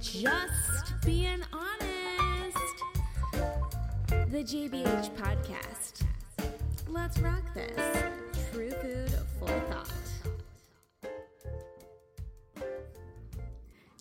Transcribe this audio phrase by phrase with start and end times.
[0.00, 2.56] Just being honest.
[4.30, 6.06] The JBH podcast.
[6.88, 8.02] Let's rock this.
[8.50, 9.92] True food, full thought.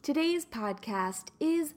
[0.01, 1.73] Today's podcast is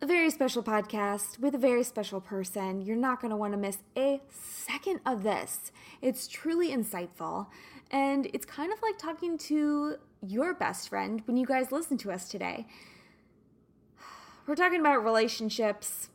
[0.00, 2.80] a very special podcast with a very special person.
[2.80, 5.72] You're not going to want to miss a second of this.
[6.00, 7.48] It's truly insightful,
[7.90, 12.10] and it's kind of like talking to your best friend when you guys listen to
[12.10, 12.66] us today.
[14.46, 16.08] We're talking about relationships.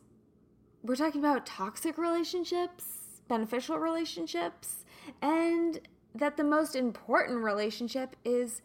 [0.82, 4.86] We're talking about toxic relationships, beneficial relationships,
[5.20, 5.80] and
[6.14, 8.62] that the most important relationship is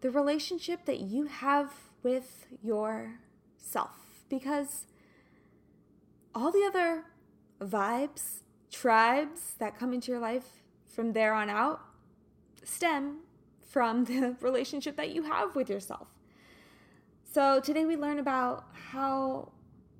[0.00, 4.24] the relationship that you have with yourself.
[4.30, 4.86] Because
[6.34, 7.04] all the other
[7.60, 11.80] vibes, tribes that come into your life from there on out
[12.64, 13.18] stem
[13.66, 16.08] from the relationship that you have with yourself.
[17.30, 19.52] So today we learn about how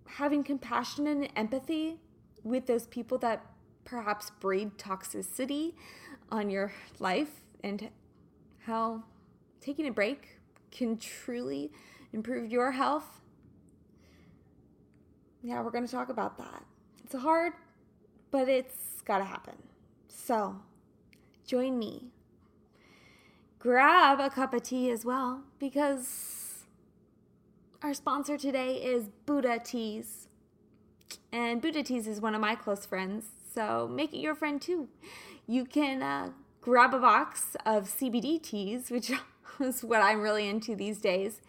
[0.06, 2.00] having compassion and empathy
[2.42, 3.44] with those people that
[3.84, 5.74] perhaps breed toxicity
[6.30, 7.90] on your life and
[8.64, 9.02] how
[9.60, 10.40] taking a break
[10.70, 11.70] can truly
[12.14, 13.20] improve your health.
[15.42, 16.64] Yeah, we're going to talk about that.
[17.04, 17.52] It's hard,
[18.30, 19.56] but it's got to happen.
[20.08, 20.62] So,
[21.46, 22.04] join me.
[23.58, 26.47] Grab a cup of tea as well because
[27.82, 30.26] our sponsor today is Buddha Teas.
[31.32, 34.88] And Buddha Teas is one of my close friends, so make it your friend too.
[35.46, 39.12] You can uh, grab a box of CBD teas, which
[39.60, 41.40] is what I'm really into these days,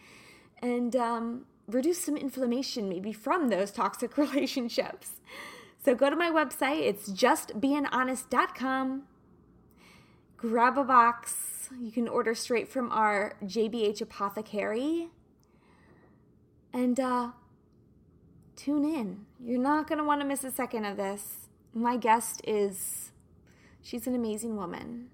[0.61, 5.13] and um, reduce some inflammation maybe from those toxic relationships.
[5.83, 9.03] So go to my website, it's justbeinghonest.com.
[10.37, 11.69] Grab a box.
[11.79, 15.09] You can order straight from our JBH apothecary
[16.73, 17.29] and uh,
[18.55, 19.25] tune in.
[19.39, 21.49] You're not going to want to miss a second of this.
[21.73, 23.11] My guest is,
[23.81, 25.09] she's an amazing woman.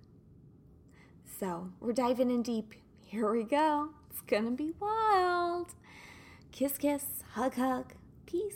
[1.40, 2.74] So we're diving in deep.
[3.06, 3.90] Here we go.
[4.10, 5.76] It's going to be wild.
[6.52, 7.94] Kiss, kiss, hug, hug,
[8.26, 8.56] peace.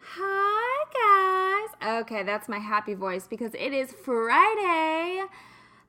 [0.00, 2.00] Hi, guys.
[2.02, 5.24] Okay, that's my happy voice because it is Friday.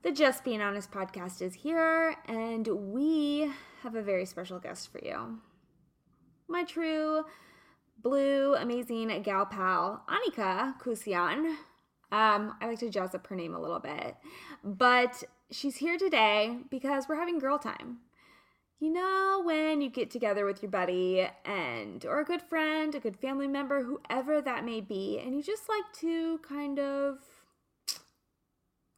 [0.01, 3.51] The Just Being Honest podcast is here, and we
[3.85, 5.37] have a very special guest for you.
[6.47, 7.23] My true
[8.01, 11.55] blue, amazing gal pal, Annika Kusion.
[12.11, 14.15] Um, I like to jazz up her name a little bit,
[14.63, 17.97] but she's here today because we're having girl time.
[18.79, 22.99] You know, when you get together with your buddy and, or a good friend, a
[22.99, 27.19] good family member, whoever that may be, and you just like to kind of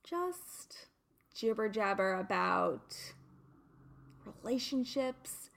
[0.09, 0.87] just
[1.35, 2.95] jibber jabber about
[4.43, 5.49] relationships,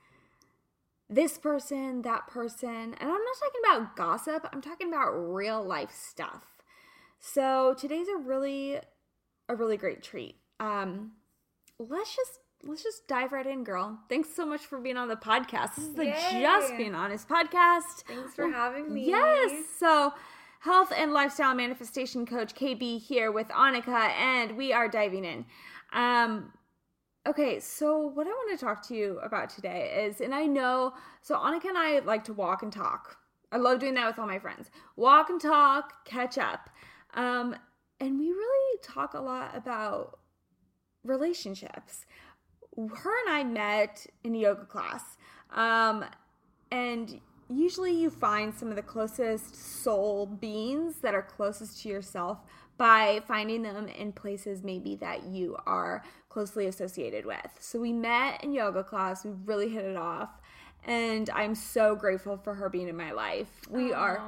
[1.08, 2.70] this person, that person.
[2.70, 6.44] And I'm not talking about gossip, I'm talking about real life stuff.
[7.18, 8.78] So today's a really
[9.48, 10.36] a really great treat.
[10.58, 11.12] Um
[11.78, 13.98] let's just let's just dive right in, girl.
[14.08, 15.76] Thanks so much for being on the podcast.
[15.76, 16.40] This is the Yay.
[16.40, 18.04] Just Being Honest podcast.
[18.06, 19.06] Thanks for having me.
[19.06, 19.64] Yes.
[19.78, 20.12] So
[20.60, 25.44] health and lifestyle manifestation coach KB here with Annika, and we are diving in.
[25.92, 26.52] Um,
[27.28, 30.94] Okay, so what I want to talk to you about today is, and I know,
[31.20, 33.18] so Annika and I like to walk and talk.
[33.52, 34.70] I love doing that with all my friends.
[34.96, 36.70] Walk and talk, catch up.
[37.12, 37.54] Um,
[38.00, 40.18] and we really talk a lot about
[41.04, 42.06] relationships.
[42.78, 45.02] Her and I met in a yoga class.
[45.52, 46.06] Um,
[46.72, 47.20] and
[47.50, 52.38] usually you find some of the closest soul beings that are closest to yourself
[52.80, 57.50] by finding them in places maybe that you are closely associated with.
[57.58, 60.30] So we met in yoga class, we really hit it off.
[60.86, 63.48] And I'm so grateful for her being in my life.
[63.68, 64.22] We Aww, are,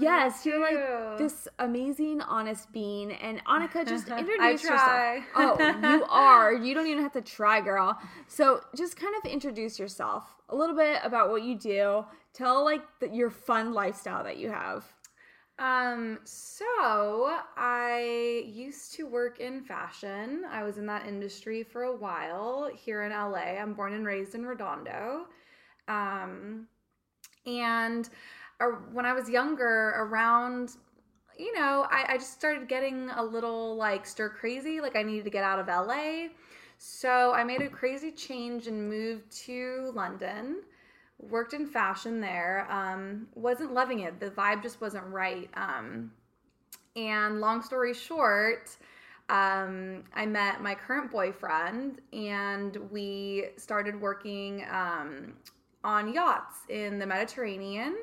[0.00, 3.12] yes, you're like this amazing, honest being.
[3.12, 5.22] And Annika, just introduce yourself.
[5.36, 6.54] Oh, you are.
[6.54, 7.98] You don't even have to try, girl.
[8.28, 12.06] So just kind of introduce yourself a little bit about what you do.
[12.32, 14.86] Tell like the, your fun lifestyle that you have.
[15.60, 16.64] Um, so
[17.58, 20.44] I used to work in fashion.
[20.50, 23.60] I was in that industry for a while here in LA.
[23.60, 25.26] I'm born and raised in Redondo.
[25.86, 26.66] Um,
[27.44, 28.08] and
[28.92, 30.76] when I was younger, around,
[31.38, 34.80] you know, I, I just started getting a little like stir crazy.
[34.80, 36.28] Like I needed to get out of LA.
[36.78, 40.62] So I made a crazy change and moved to London
[41.28, 42.66] worked in fashion there.
[42.70, 44.20] Um, wasn't loving it.
[44.20, 45.50] The vibe just wasn't right.
[45.54, 46.12] Um,
[46.96, 48.76] and long story short,
[49.28, 55.34] um, I met my current boyfriend and we started working um,
[55.84, 57.98] on yachts in the Mediterranean.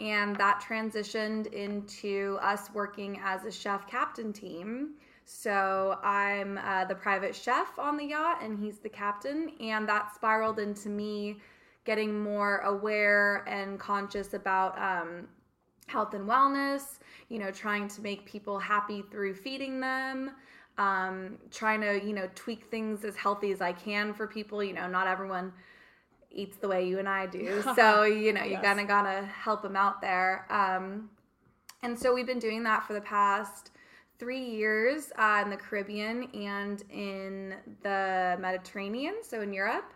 [0.00, 4.90] And that transitioned into us working as a chef captain team.
[5.24, 9.52] So I'm uh, the private chef on the yacht and he's the captain.
[9.60, 11.38] And that spiraled into me
[11.88, 15.26] getting more aware and conscious about um,
[15.86, 16.98] health and wellness,
[17.30, 20.32] you know, trying to make people happy through feeding them.
[20.76, 24.62] Um, trying to, you know, tweak things as healthy as I can for people.
[24.62, 25.50] You know, not everyone
[26.30, 27.62] eats the way you and I do.
[27.74, 28.62] So, you know, you Yes.
[28.62, 30.44] kind of got to help them out there.
[30.50, 31.08] Um,
[31.82, 33.70] and so we've been doing that for the past
[34.18, 39.94] three years uh, in the Caribbean and in the Mediterranean, so in Europe.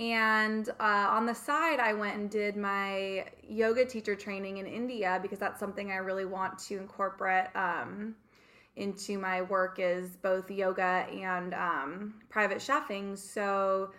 [0.00, 5.18] And uh, on the side, I went and did my yoga teacher training in India
[5.20, 8.14] because that's something I really want to incorporate um,
[8.76, 13.18] into my work is both yoga and um, private chefing.
[13.18, 13.90] So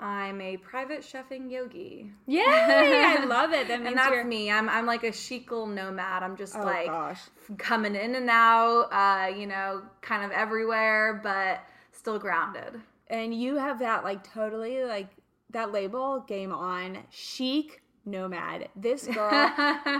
[0.00, 2.10] I'm a private chefing yogi.
[2.26, 2.42] Yay!
[2.44, 3.68] I love it.
[3.68, 4.24] That And that's you're.
[4.24, 4.50] me.
[4.50, 6.24] I'm, I'm like a chical nomad.
[6.24, 7.20] I'm just Oh like gosh.
[7.56, 11.60] coming in and out, uh, you know, kind of everywhere, but
[11.92, 12.80] still grounded.
[13.08, 15.06] And you have that like totally like
[15.50, 18.68] that label game on chic nomad.
[18.76, 19.30] This girl,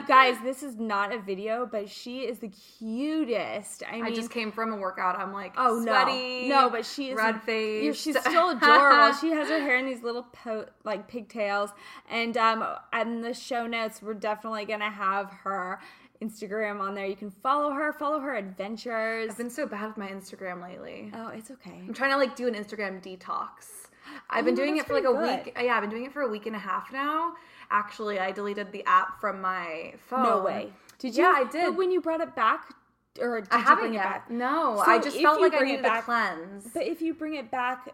[0.06, 3.82] guys, this is not a video, but she is the cutest.
[3.88, 5.18] I mean, I just came from a workout.
[5.18, 6.70] I'm like, Oh sweaty, no, no!
[6.70, 7.96] But she is red face.
[7.96, 9.12] She's still adorable.
[9.20, 11.70] she has her hair in these little po- like pigtails,
[12.08, 12.64] and um,
[13.00, 15.80] in the show notes, we're definitely gonna have her
[16.22, 17.06] Instagram on there.
[17.06, 19.30] You can follow her, follow her adventures.
[19.30, 21.10] I've been so bad with my Instagram lately.
[21.14, 21.82] oh, it's okay.
[21.86, 23.85] I'm trying to like do an Instagram detox.
[24.30, 25.56] I've been Oh, doing it for like a pretty week.
[25.62, 27.34] Yeah, I've been doing it for a week and a half now.
[27.70, 30.22] Actually, I deleted the app from my phone.
[30.22, 30.72] No way.
[30.98, 31.22] Did you?
[31.24, 31.64] Yeah, I did.
[31.66, 32.72] But when you brought it back,
[33.20, 34.00] or did I you bring yet.
[34.00, 34.30] it back?
[34.30, 36.68] No, So I just felt like I needed back- a cleanse.
[36.72, 37.88] But if you bring it back,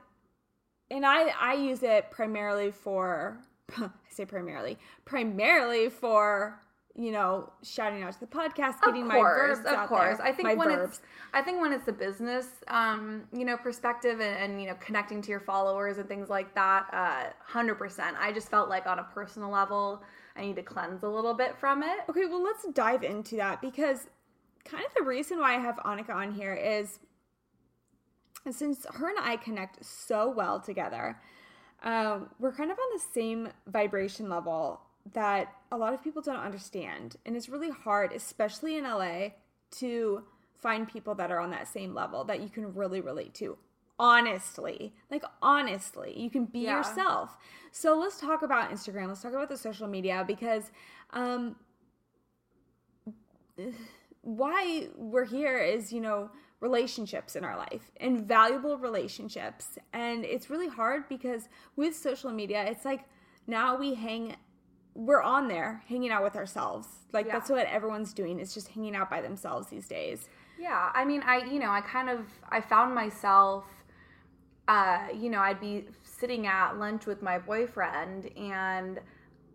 [0.90, 3.38] and I I use it primarily for
[3.78, 6.60] I say primarily primarily for
[6.94, 10.18] you know shouting out to the podcast, getting of my course, verbs of out course.
[10.18, 10.26] there.
[10.26, 10.98] I think when verbs.
[10.98, 11.00] it's,
[11.32, 15.22] I think when it's a business, um, you know, perspective and, and you know, connecting
[15.22, 18.16] to your followers and things like that, uh, hundred percent.
[18.20, 20.02] I just felt like on a personal level,
[20.36, 22.00] I need to cleanse a little bit from it.
[22.08, 24.08] Okay, well, let's dive into that because
[24.64, 26.98] kind of the reason why I have Annika on here is
[28.50, 31.18] since her and I connect so well together,
[31.82, 34.80] um, we're kind of on the same vibration level
[35.14, 37.16] that a lot of people don't understand.
[37.26, 39.30] And it's really hard, especially in LA,
[39.78, 40.22] to
[40.54, 43.56] find people that are on that same level that you can really relate to.
[43.98, 46.76] Honestly, like honestly, you can be Yeah.
[46.78, 47.36] yourself.
[47.70, 49.08] So let's talk about Instagram.
[49.08, 50.70] Let's talk about the social media because
[51.10, 51.56] um,
[54.20, 56.30] why we're here is, you know,
[56.60, 59.78] relationships in our life and valuable relationships.
[59.92, 63.04] And it's really hard because with social media, it's like
[63.46, 64.36] now we hang,
[64.94, 66.86] we're on there hanging out with ourselves.
[67.12, 67.32] Like Yeah.
[67.32, 70.28] that's what everyone's doing is just hanging out by themselves these days.
[70.58, 73.64] Yeah, I mean, I you know, I kind of I found myself,
[74.68, 79.00] uh, you know, I'd be sitting at lunch with my boyfriend, and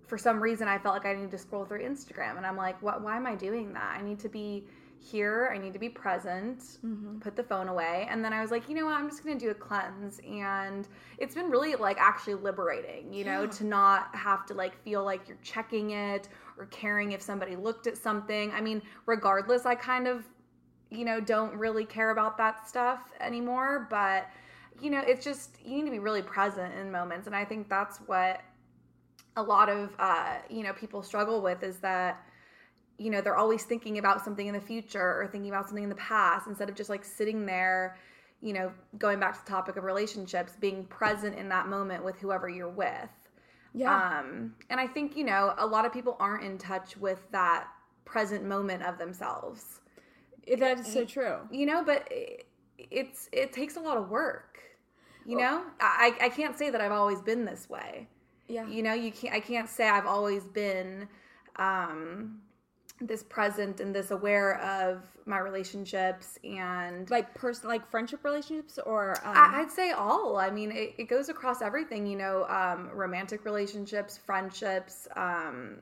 [0.05, 2.81] for some reason, I felt like I needed to scroll through Instagram, and I'm like,
[2.81, 3.01] what?
[3.01, 3.95] Why am I doing that?
[3.97, 4.65] I need to be
[4.99, 5.51] here.
[5.53, 6.79] I need to be present.
[7.21, 8.95] Put the phone away, and then I was like, you know what?
[8.95, 13.41] I'm just gonna do a cleanse, and it's been really like actually liberating, you know,
[13.43, 13.49] Yeah.
[13.49, 17.87] to not have to like feel like you're checking it or caring if somebody looked
[17.87, 18.51] at something.
[18.51, 20.25] I mean, regardless, I kind of
[20.89, 23.87] you know, don't really care about that stuff anymore.
[23.89, 24.29] But,
[24.81, 27.27] you know, it's just, you need to be really present in moments.
[27.27, 28.39] And I think that's what
[29.35, 32.25] a lot of, uh, you know, people struggle with is that,
[32.97, 35.89] you know, they're always thinking about something in the future or thinking about something in
[35.89, 37.97] the past instead of just like sitting there,
[38.41, 42.19] you know, going back to the topic of relationships, being present in that moment with
[42.19, 43.09] whoever you're with.
[43.73, 44.19] Yeah.
[44.19, 47.67] Um, and I think, you know, a lot of people aren't in touch with that
[48.05, 49.81] present moment of themselves
[50.59, 51.37] that is so true.
[51.51, 54.59] you know but it, it's it takes a lot of work
[55.25, 58.07] you know I, I can't say that i've always been this way
[58.47, 58.65] Yeah.
[58.65, 61.09] you know you can't i can't say i've always been
[61.57, 62.39] um
[62.99, 69.11] this present and this aware of my relationships and like person like friendship relationships or
[69.23, 70.37] um, I- I'd say all.
[70.37, 75.77] I mean, it, it goes across everything, you know, um, romantic relationships, friendships, um,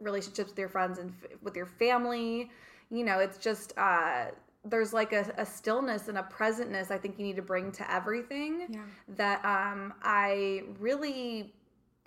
[0.00, 2.50] relationships with your friends and f- with your family.
[2.90, 4.26] You know, it's just, uh,
[4.64, 7.92] there's like a, a stillness and a presentness I think you need to bring to
[7.92, 8.80] everything Yeah.
[9.16, 11.52] that um, I really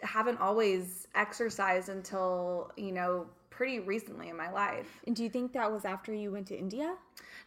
[0.01, 5.01] haven't always exercised until, you know, pretty recently in my life.
[5.07, 6.95] And do you think that was after you went to India?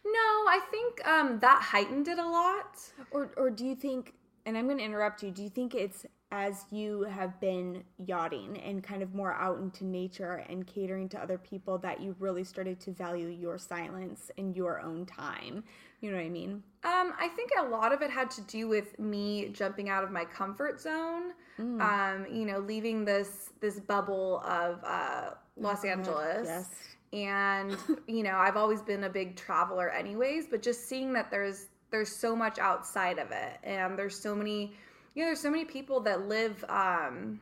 [0.05, 2.77] No, I think um, that heightened it a lot.
[3.11, 4.13] Or or do you think
[4.45, 5.31] and I'm going to interrupt you.
[5.31, 9.85] Do you think it's as you have been yachting and kind of more out into
[9.85, 14.55] nature and catering to other people that you really started to value your silence and
[14.55, 15.63] your own time?
[15.99, 16.63] You know what I mean?
[16.83, 20.11] Um, I think a lot of it had to do with me jumping out of
[20.11, 21.33] my comfort zone.
[21.59, 21.81] Mm.
[21.81, 26.47] Um, you know, leaving this this bubble of uh, Los Angeles.
[26.47, 26.69] Yes.
[27.13, 27.77] And
[28.07, 30.47] you know, I've always been a big traveler, anyways.
[30.47, 34.73] But just seeing that there's there's so much outside of it, and there's so many,
[35.13, 37.39] you know, there's so many people that live um,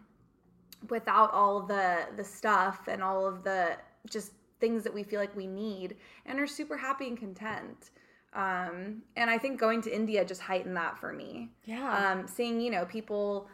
[0.90, 3.78] without all the the stuff and all of the
[4.10, 7.92] just things that we feel like we need, and are super happy and content.
[8.34, 11.50] Um, and I think going to India just heightened that for me.
[11.66, 12.12] Yeah.
[12.12, 13.48] Um, seeing, you know, people,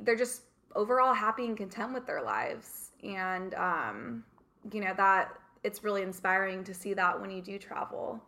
[0.00, 0.42] they're just
[0.74, 2.83] overall happy and content with their lives.
[3.04, 4.24] And, um,
[4.72, 5.30] you know, that
[5.62, 8.22] it's really inspiring to see that when you do travel.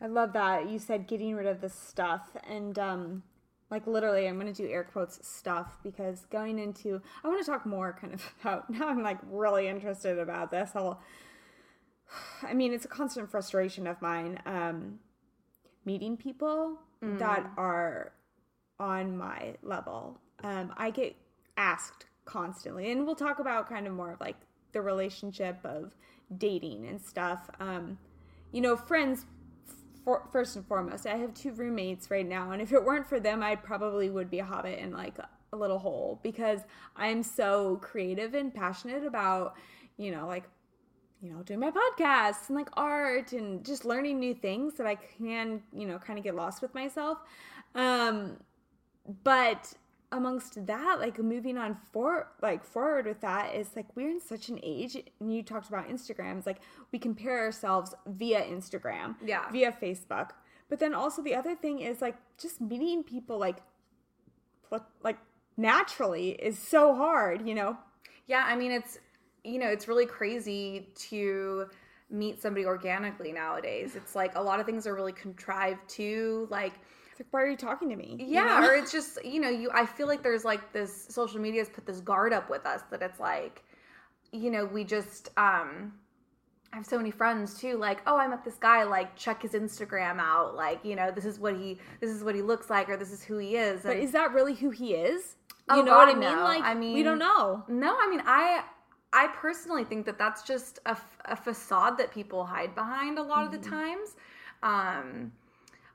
[0.00, 3.22] I love that you said getting rid of the stuff and um
[3.70, 7.50] like literally I'm going to do air quotes stuff because going into I want to
[7.50, 11.00] talk more kind of about now I'm like really interested about this whole
[12.42, 14.98] I mean it's a constant frustration of mine um
[15.84, 16.78] meeting people
[17.18, 18.12] that are
[18.78, 20.20] on my level.
[20.42, 21.16] Um I get
[21.56, 24.36] asked constantly and we'll talk about kind of more of like
[24.72, 25.94] the relationship of
[26.38, 27.50] dating and stuff.
[27.60, 27.98] Um
[28.52, 29.24] you know, friends
[30.04, 33.20] for, first and foremost, I have two roommates right now, and if it weren't for
[33.20, 35.16] them, I probably would be a hobbit in like
[35.52, 36.60] a little hole because
[36.96, 39.54] I'm so creative and passionate about,
[39.96, 40.44] you know, like,
[41.20, 44.96] you know, doing my podcasts and like art and just learning new things that I
[44.96, 47.18] can, you know, kind of get lost with myself.
[47.74, 48.38] Um,
[49.22, 49.72] but
[50.12, 54.48] amongst that like moving on for like forward with that is like we're in such
[54.48, 56.60] an age and you talked about instagram it's like
[56.92, 59.50] we compare ourselves via instagram Yeah.
[59.50, 60.30] via facebook
[60.68, 63.56] but then also the other thing is like just meeting people like
[65.02, 65.18] like
[65.56, 67.76] naturally is so hard you know
[68.26, 68.98] Yeah, I mean it's
[69.44, 71.66] you know, it's really crazy to
[72.08, 73.96] meet somebody organically nowadays.
[73.96, 76.74] It's like a lot of things are really contrived too, like
[77.18, 78.68] like why are you talking to me You yeah, know?
[78.68, 81.68] or it's just, you know, you I feel like there's like this social media has
[81.68, 83.62] put this guard up with us that it's like
[84.32, 85.92] you know, we just um
[86.72, 89.52] I have so many friends too, like, oh, I met this guy, like, check his
[89.52, 92.88] Instagram out, like, you know, this is what he, this is what he looks like,
[92.88, 93.82] or this is who he is.
[93.82, 95.36] but is that really who he is
[95.68, 96.42] Oh, you know what i mean no.
[96.42, 98.64] like I mean, we don't know No, I mean, I
[99.12, 103.44] I personally think that that's just a, a facade that people hide behind a lot
[103.44, 104.16] of the times.
[104.62, 105.30] Um,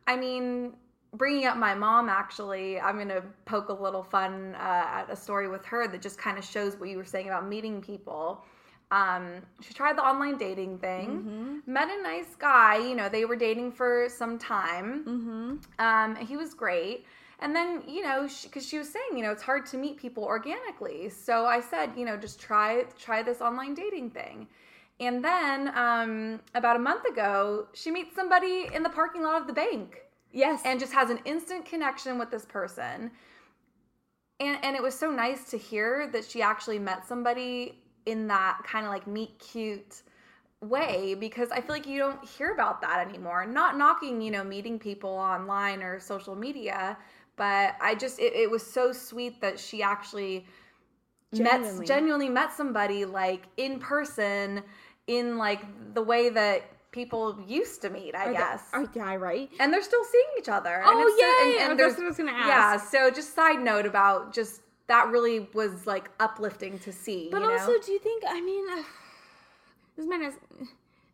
[0.05, 0.73] I mean,
[1.13, 5.15] bringing up my mom, actually, I'm going to poke a little fun uh, at a
[5.15, 8.43] story with her that just kind of shows what you were saying about meeting people.
[8.89, 12.77] Um, she tried the online dating thing, met a nice guy.
[12.77, 15.03] You know, they were dating for some time.
[15.05, 17.05] mm-hmm Um, he was great.
[17.39, 20.23] And then, you know, because she, was saying, you know, it's hard to meet people
[20.23, 21.09] organically.
[21.09, 24.47] So I said, you know, just try try this online dating thing.
[24.99, 29.45] And then um, about a month ago, she meets somebody in the parking lot of
[29.45, 30.06] the bank
[30.37, 33.11] yes and just has an instant connection with this person.
[34.39, 38.61] And and it was so nice to hear that she actually met somebody in that
[38.63, 40.03] kind of like meet cute
[40.61, 43.45] way because I feel like you don't hear about that anymore.
[43.45, 46.97] Not knocking, you know, meeting people online or social media,
[47.35, 50.45] but I just it, it was so sweet that she actually
[51.33, 51.79] Genuinely.
[51.79, 54.63] met genuinely met somebody like in person
[55.07, 55.61] in like
[55.93, 59.73] the way that people used to meet, I Are they- guess are, yeah right and
[59.73, 60.81] they're still seeing each other.
[60.85, 61.71] Oh, and!
[61.71, 62.47] And, That's what I was gonna ask.
[62.47, 62.77] Yeah.
[62.77, 67.29] So just side note about just that really was like uplifting to see.
[67.31, 67.53] But you know?
[67.53, 68.23] also, do you think?
[68.27, 68.75] I mean, uh,
[69.95, 70.39] this is my next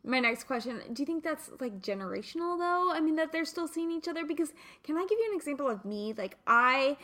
[0.04, 0.80] my next question.
[0.92, 2.92] Do you think that's like generational though?
[2.92, 4.52] I mean, that they're still seeing each other because
[4.82, 6.14] can I give you an example of me?
[6.16, 6.96] Like I,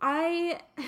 [0.00, 0.60] I.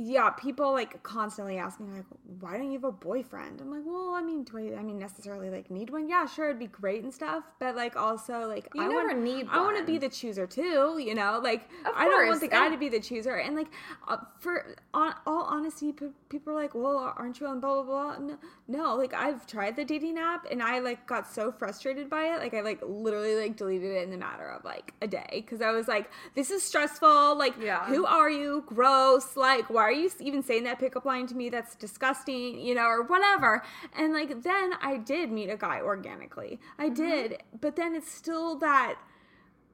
[0.00, 2.04] Yeah, people like constantly ask me like,
[2.38, 4.78] "Why don't you have a boyfriend?" I'm like, "Well, I mean, do I?
[4.78, 6.08] I mean, necessarily like need one?
[6.08, 9.18] Yeah, sure, it'd be great and stuff, but like also like You I never want,
[9.22, 11.40] need I want to be the chooser too, you know.
[11.42, 13.66] Like I don't want the guy and- to be the chooser, and like
[14.06, 18.14] uh, for on all honesty, p- people are like, "Well, aren't you on blah blah
[18.14, 18.38] blah?" No,
[18.68, 22.38] no, like I've tried the dating app, and I like got so frustrated by it,
[22.38, 25.60] like I like literally like deleted it in the matter of like a day because
[25.60, 27.36] I was like, "This is stressful.
[27.36, 27.84] Like, Yeah.
[27.86, 28.62] who are you?
[28.64, 29.36] Gross.
[29.36, 31.48] Like, why are you even saying that pickup line to me?
[31.48, 33.62] That's disgusting, you know, or whatever.
[33.96, 36.60] And like, then I did meet a guy organically.
[36.78, 37.42] I did.
[37.60, 38.96] But then it's still that,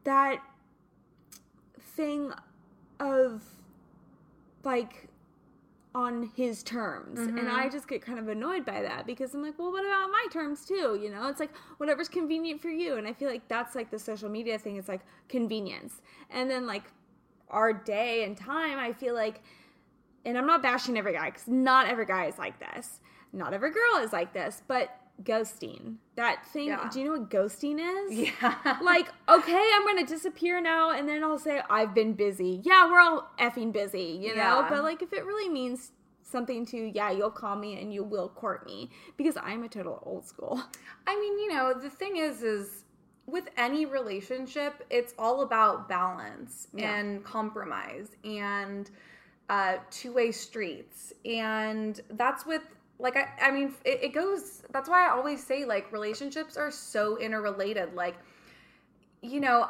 [0.04, 0.38] that
[1.80, 2.32] thing
[3.00, 3.42] of
[4.62, 5.08] like,
[5.96, 7.20] on his terms.
[7.20, 7.56] And Mm-hmm.
[7.56, 10.26] I just get kind of annoyed by that because I'm like, well, what about my
[10.32, 10.98] terms too?
[11.00, 12.96] You know, it's like whatever's convenient for you.
[12.96, 14.76] And I feel like that's like the social media thing.
[14.76, 16.02] It's like convenience.
[16.30, 16.84] And then like
[17.48, 19.42] our day and time, I feel like,
[20.24, 23.00] and I'm not bashing every guy because not every guy is like this.
[23.32, 25.96] Not every girl is like this, but ghosting.
[26.16, 26.88] That thing, Yeah.
[26.92, 28.12] do you know what ghosting is?
[28.18, 28.78] Yeah.
[28.82, 32.60] like, okay, I'm gonna disappear now, and then I'll say I've been busy.
[32.64, 34.60] Yeah, we're all effing busy, you know.
[34.60, 34.66] Yeah.
[34.68, 38.28] But like, if it really means something to, yeah, you'll call me and you will
[38.28, 40.60] court me because I'm a total old school.
[41.06, 42.84] I mean, you know, the thing is, is
[43.26, 46.94] with any relationship, it's all about balance Yeah.
[46.94, 48.90] and compromise and
[49.48, 51.12] uh, two way streets.
[51.24, 52.62] And that's with,
[52.98, 56.70] like, I, I mean, it, it goes, that's why I always say, like, relationships are
[56.70, 57.94] so interrelated.
[57.94, 58.16] Like,
[59.22, 59.68] you know,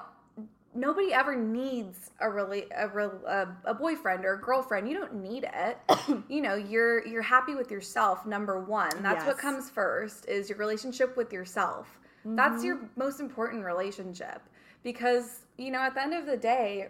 [0.74, 4.88] nobody ever needs a really a, a, a boyfriend or a girlfriend.
[4.88, 5.78] You don't need it.
[6.28, 8.90] You know you're you're happy with yourself number one.
[9.02, 11.86] That's what comes first is your relationship with yourself.
[12.24, 14.42] That's your most important relationship
[14.82, 16.88] because you know at the end of the day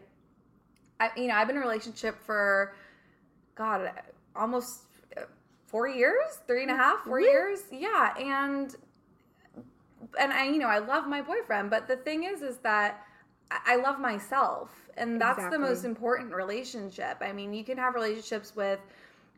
[1.00, 2.74] I, you know i've been in a relationship for
[3.54, 3.90] god
[4.36, 4.82] almost
[5.66, 7.30] four years three and a half four Really?
[7.30, 8.76] years yeah and
[10.18, 13.04] and I, you know, I love my boyfriend, but the thing is, is that
[13.50, 17.18] I I love myself, and that's the most important relationship.
[17.20, 18.80] I mean, you can have relationships with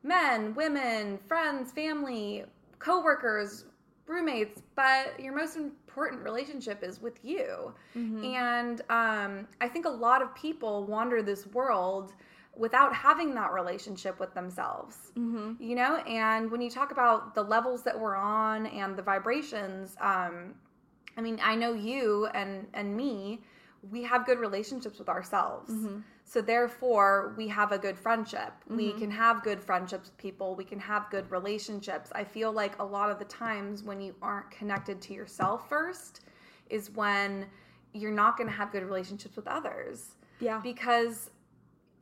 [0.02, 2.44] men, women, friends, family,
[2.78, 3.64] coworkers,
[4.06, 7.75] roommates, but your most important relationship is with you.
[8.25, 12.12] And um, I think a lot of people wander this world
[12.56, 14.96] without having that relationship with themselves.
[15.60, 19.94] You know and when you talk about the levels that we're on and the vibrations
[20.00, 20.54] um
[21.18, 23.40] i mean i know you and and me
[23.90, 25.70] we have good relationships with ourselves
[26.28, 28.52] so therefore we have a good friendship.
[28.68, 30.56] We can have good friendships with people.
[30.56, 32.11] We can have good relationships.
[32.16, 36.23] I feel like a lot of the times when you aren't connected to yourself first
[36.68, 37.47] is when
[37.92, 40.16] you're not going to have good relationships with others.
[40.40, 40.59] Yeah.
[40.62, 41.30] because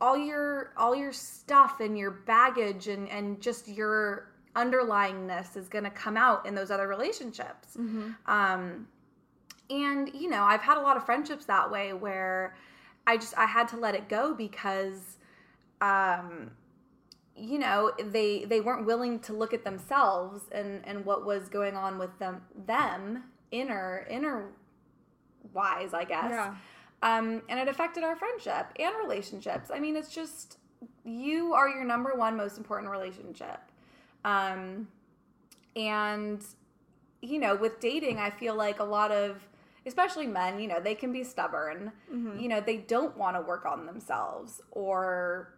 [0.01, 5.85] all your all your stuff and your baggage and and just your underlyingness is going
[5.85, 7.77] to come out in those other relationships.
[8.25, 8.87] Um
[9.69, 12.55] and you know i've had a lot of friendships that way where
[13.07, 15.17] i just i had to let it go because
[15.81, 16.51] um
[17.35, 21.75] you know they they weren't willing to look at themselves and and what was going
[21.75, 24.51] on with them them inner inner
[25.53, 26.55] wise i guess Yeah.
[27.01, 29.69] um, and it affected our friendship and relationships.
[29.71, 30.57] I mean, it's just
[31.03, 33.59] you are your number one most important relationship.
[34.23, 34.87] Um,
[35.75, 36.43] and
[37.21, 39.37] you know, with dating, I feel like a lot of,
[39.85, 41.91] especially men, you know, they can be stubborn.
[42.11, 45.53] You know, they don't want to work on themselves or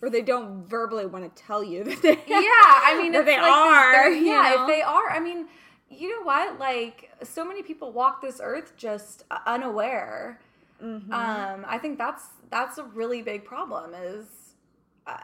[0.00, 2.46] Or they don't verbally want to tell you that they yeah,
[2.88, 3.92] I mean, it's they like are.
[3.92, 4.62] they're- yeah, know?
[4.62, 5.46] if they are, I mean,
[5.90, 6.58] you know what?
[6.58, 10.40] Like, so many people walk this earth just unaware.
[10.82, 11.12] Mm-hmm.
[11.12, 13.94] Um, I think that's that's a really big problem.
[13.94, 14.26] Is
[15.06, 15.16] uh,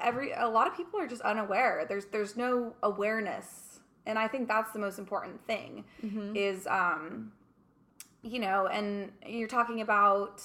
[0.00, 1.84] every a lot of people are just unaware.
[1.88, 5.84] There's there's no awareness, and I think that's the most important thing.
[6.02, 6.36] Mm-hmm.
[6.36, 7.32] Is um,
[8.24, 10.42] you know, and you're talking about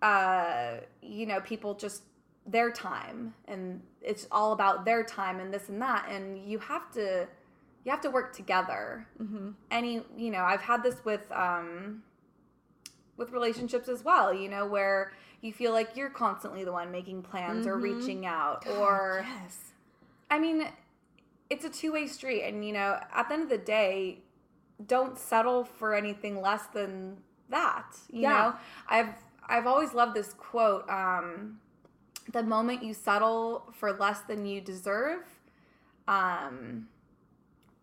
[0.00, 2.02] uh, you know, people just
[2.44, 6.90] their time and it's all about their time and this and that and you have
[6.90, 7.24] to
[7.84, 9.50] you have to work together Mm-hmm.
[9.70, 12.02] any you know i've had this with um
[13.16, 17.22] with relationships as well you know where you feel like you're constantly the one making
[17.22, 19.58] plans or reaching out or yes.
[20.28, 20.66] I mean,
[21.48, 24.21] it's a two way street, and you know, at the end of the day,
[24.86, 27.18] don't settle for anything less than
[27.50, 27.96] that.
[28.10, 28.30] You Yeah.
[28.30, 28.54] know,
[28.88, 29.14] I've
[29.48, 30.88] I've always loved this quote.
[30.88, 31.60] Um,
[32.32, 35.24] the moment you settle for less than you deserve,
[36.08, 36.88] um,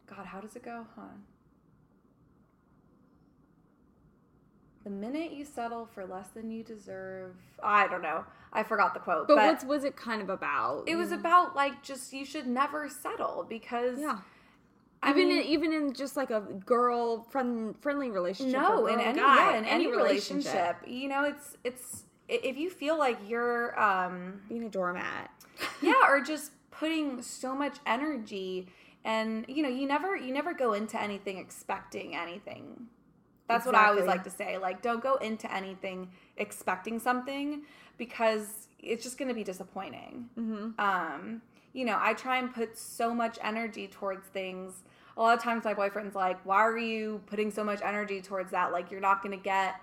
[0.07, 0.87] God, how does it go?
[0.97, 1.23] On.
[4.85, 8.23] The minute you settle for less than you deserve, I don't know.
[8.53, 10.85] I forgot the quote, But, what was it kind of about?
[10.87, 14.19] it was about like just you should never settle because yeah.
[15.01, 18.53] I even mean, in, even in just like a girl friend, friendly relationship.
[18.59, 22.97] no in any guy, yeah, in any relationship, you know it's it's if you feel
[22.97, 25.31] like you're um being a doormat.
[25.81, 28.67] yeah or just putting so much energy
[29.05, 32.87] and you know you never you never go into anything expecting anything
[33.47, 37.63] that's what i always like to say like don't go into anything expecting something
[37.97, 40.79] because it's just going to be disappointing Mm-hmm.
[40.79, 41.41] um
[41.73, 44.83] you know i try and put so much energy towards things
[45.17, 48.51] a lot of times my boyfriend's like why are you putting so much energy towards
[48.51, 49.75] that like you're not going to get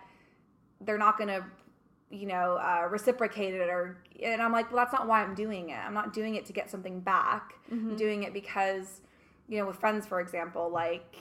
[0.81, 1.45] they're not going to
[2.11, 5.79] you know, uh, it." or, and I'm like, well, that's not why I'm doing it.
[5.79, 7.55] I'm not doing it to get something back.
[7.91, 9.01] I'm doing it because,
[9.49, 11.17] you know, with friends, for example, like,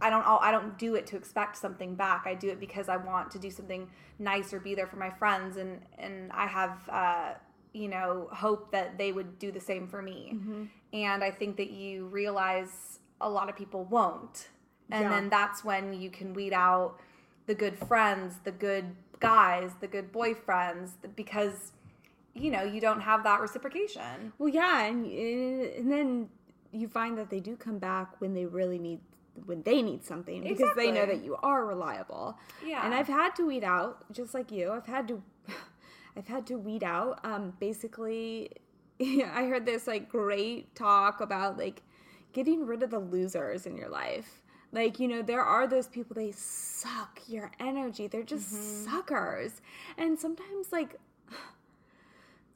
[0.00, 2.22] I don't I don't do it to expect something back.
[2.24, 5.10] I do it because I want to do something nice or be there for my
[5.10, 7.34] friends and and I have uh
[7.72, 10.32] you know hope that they would do the same for me.
[10.34, 10.64] Mm-hmm.
[10.92, 14.48] And I think that you realize a lot of people won't.
[14.90, 15.10] And Yeah.
[15.10, 16.98] then that's when you can weed out
[17.46, 21.72] the good friends, the good guys, the good boyfriends because
[22.34, 24.32] you know, you don't have that reciprocation.
[24.38, 26.30] Well, yeah, and eh, and then
[26.72, 29.00] you find that they do come back when they really need
[29.46, 32.38] when they need something because they know that you are reliable.
[32.66, 32.84] Yeah.
[32.84, 34.70] And I've had to weed out just like you.
[34.72, 35.22] I've had to
[36.16, 38.50] I've had to weed out um basically
[39.00, 41.82] I heard this like great talk about like
[42.32, 44.42] getting rid of the losers in your life.
[44.70, 48.06] Like, you know, there are those people they suck your energy.
[48.06, 48.84] They're just Mm-hmm.
[48.84, 49.60] suckers.
[49.98, 50.96] And sometimes like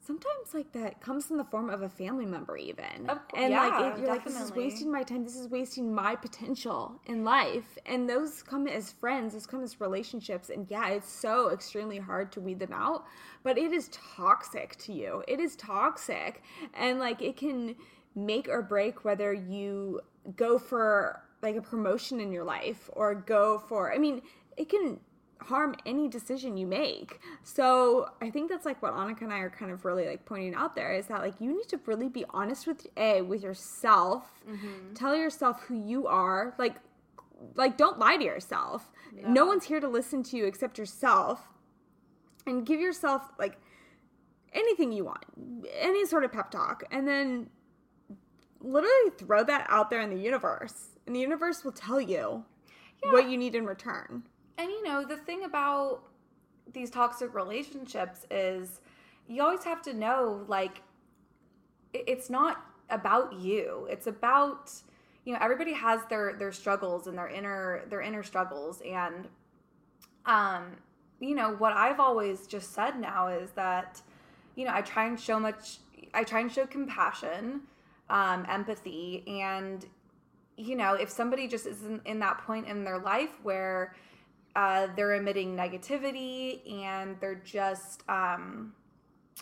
[0.07, 3.09] sometimes like that comes in the form of a family member even.
[3.09, 5.25] Of and like yeah, it, you're like this is wasting my time.
[5.25, 7.77] This is wasting my potential in life.
[7.85, 12.31] And those come as friends those come as relationships and yeah it's so extremely hard
[12.31, 13.03] to weed them out
[13.43, 15.23] but it is toxic to you.
[15.27, 16.41] It is toxic.
[16.73, 17.75] And like it can
[18.15, 19.99] make or break whether you
[20.35, 24.21] go for like a promotion in your life or go for i mean
[24.57, 24.99] it can
[25.41, 27.19] harm any decision you make.
[27.43, 30.55] So I think that's like what Annika and I are kind of really like pointing
[30.55, 34.41] out there is that like you need to really be honest with a with yourself.
[34.49, 34.93] Mm-hmm.
[34.93, 36.55] Tell yourself who you are.
[36.57, 36.75] Like
[37.55, 38.89] like don't lie to yourself.
[39.13, 41.41] No one's here to listen to you except yourself.
[42.45, 43.57] And give yourself like
[44.53, 45.25] anything you want,
[45.79, 47.49] any sort of pep talk, and then
[48.61, 50.97] literally throw that out there in the universe.
[51.05, 52.45] And the universe will tell you
[53.03, 54.23] what you need in return.
[54.57, 56.01] And you know, the thing about
[56.73, 58.81] these toxic relationships is
[59.27, 60.81] you always have to know like
[61.93, 63.87] it's not about you.
[63.89, 64.71] It's about
[65.25, 69.27] you know, everybody has their their struggles and their inner their inner struggles and
[70.25, 70.77] um
[71.19, 74.01] you know, what I've always just said now is that
[74.55, 75.77] you know, I try and show much
[76.13, 77.61] I try and show compassion,
[78.09, 79.85] um empathy and
[80.55, 83.95] you know, if somebody just isn't in that point in their life where
[84.57, 88.73] uh, they're emitting negativity and they're just um,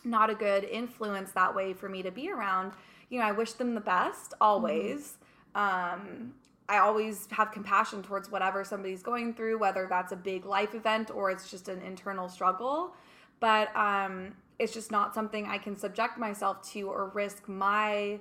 [0.03, 2.73] not a good influence that way for me to be around,
[3.09, 5.17] you know, I wish them the best always.
[5.55, 6.33] Um,
[6.67, 11.09] I always have compassion towards whatever somebody's going through, whether that's a big life event
[11.11, 12.93] or it's just an internal struggle.
[13.39, 18.19] But um, it's just not something I can subject myself to or risk my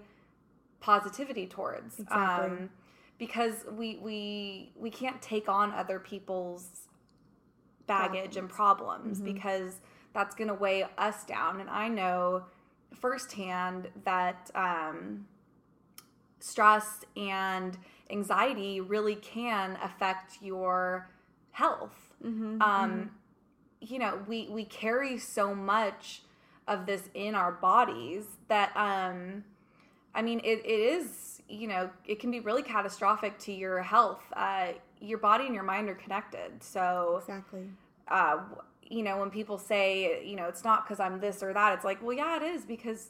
[0.78, 1.98] positivity towards.
[1.98, 2.46] Exactly.
[2.46, 2.70] Um,
[3.18, 6.84] because we we we can't take on other people's
[7.87, 9.81] baggage and problems because
[10.12, 11.61] that's going to weigh us down.
[11.61, 12.44] And i know
[12.94, 15.27] firsthand that um,
[16.38, 17.77] stress and
[18.11, 21.09] anxiety really can affect your
[21.51, 22.14] health.
[22.62, 23.11] Um,
[23.81, 26.23] you know we we carry so much
[26.66, 29.44] of this in our bodies that um
[30.14, 34.23] i mean it, it is you know it can be really catastrophic to your health.
[34.35, 34.68] Uh
[35.05, 37.64] your body and your mind are connected so Exactly.
[38.09, 38.38] uh,
[38.83, 41.85] you know, when people say, you know, it's not because I'm this or that, it's
[41.87, 43.09] like, well, yeah, it is because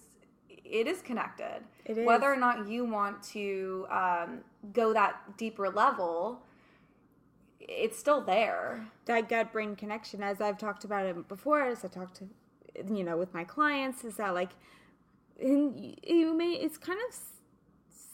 [0.49, 1.61] it is connected.
[1.85, 2.07] It is.
[2.07, 4.39] Whether or not you want to um,
[4.73, 6.41] go that deeper level,
[7.61, 8.87] it's still there.
[9.07, 12.25] that gut brain connection as i've talked about it before as i talked to
[12.93, 14.51] you know with my clients is that like
[15.41, 17.17] and you may it's kind of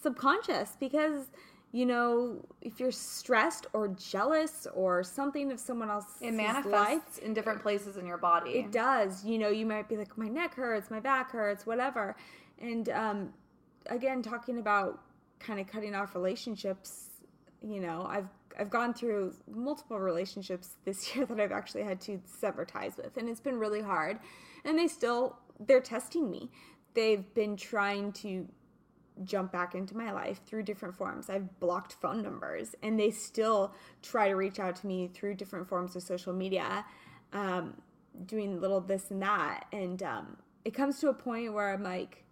[0.03, 1.27] subconscious because
[1.72, 7.18] you know if you're stressed or jealous or something of someone else's It life manifests
[7.18, 8.50] in different places in your body.
[8.50, 9.24] it does.
[9.24, 12.16] You know you might be like my neck hurts my back hurts whatever.
[12.61, 13.33] And um
[13.87, 15.00] again talking about
[15.38, 17.06] kind of cutting off relationships
[17.62, 18.28] you know i've
[18.59, 23.16] i've gone through multiple relationships this year that i've actually had to sever ties with
[23.16, 24.18] and it's been really hard.
[24.64, 26.50] And they still they're testing me.
[26.94, 28.46] They've been trying to
[29.25, 31.29] jump back into my life through different forms.
[31.29, 35.68] I've blocked phone numbers, and they still try to reach out to me through different
[35.68, 36.85] forms of social media,
[37.33, 37.75] um,
[38.27, 39.64] doing little this and that.
[39.73, 42.25] And um, it comes to a point where I'm like,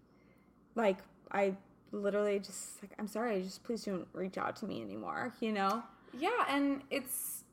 [0.75, 0.99] like
[1.31, 1.55] I
[1.93, 5.35] literally just like, I'm sorry, just please don't reach out to me anymore.
[5.41, 5.83] You know?
[6.17, 7.45] Yeah, and it's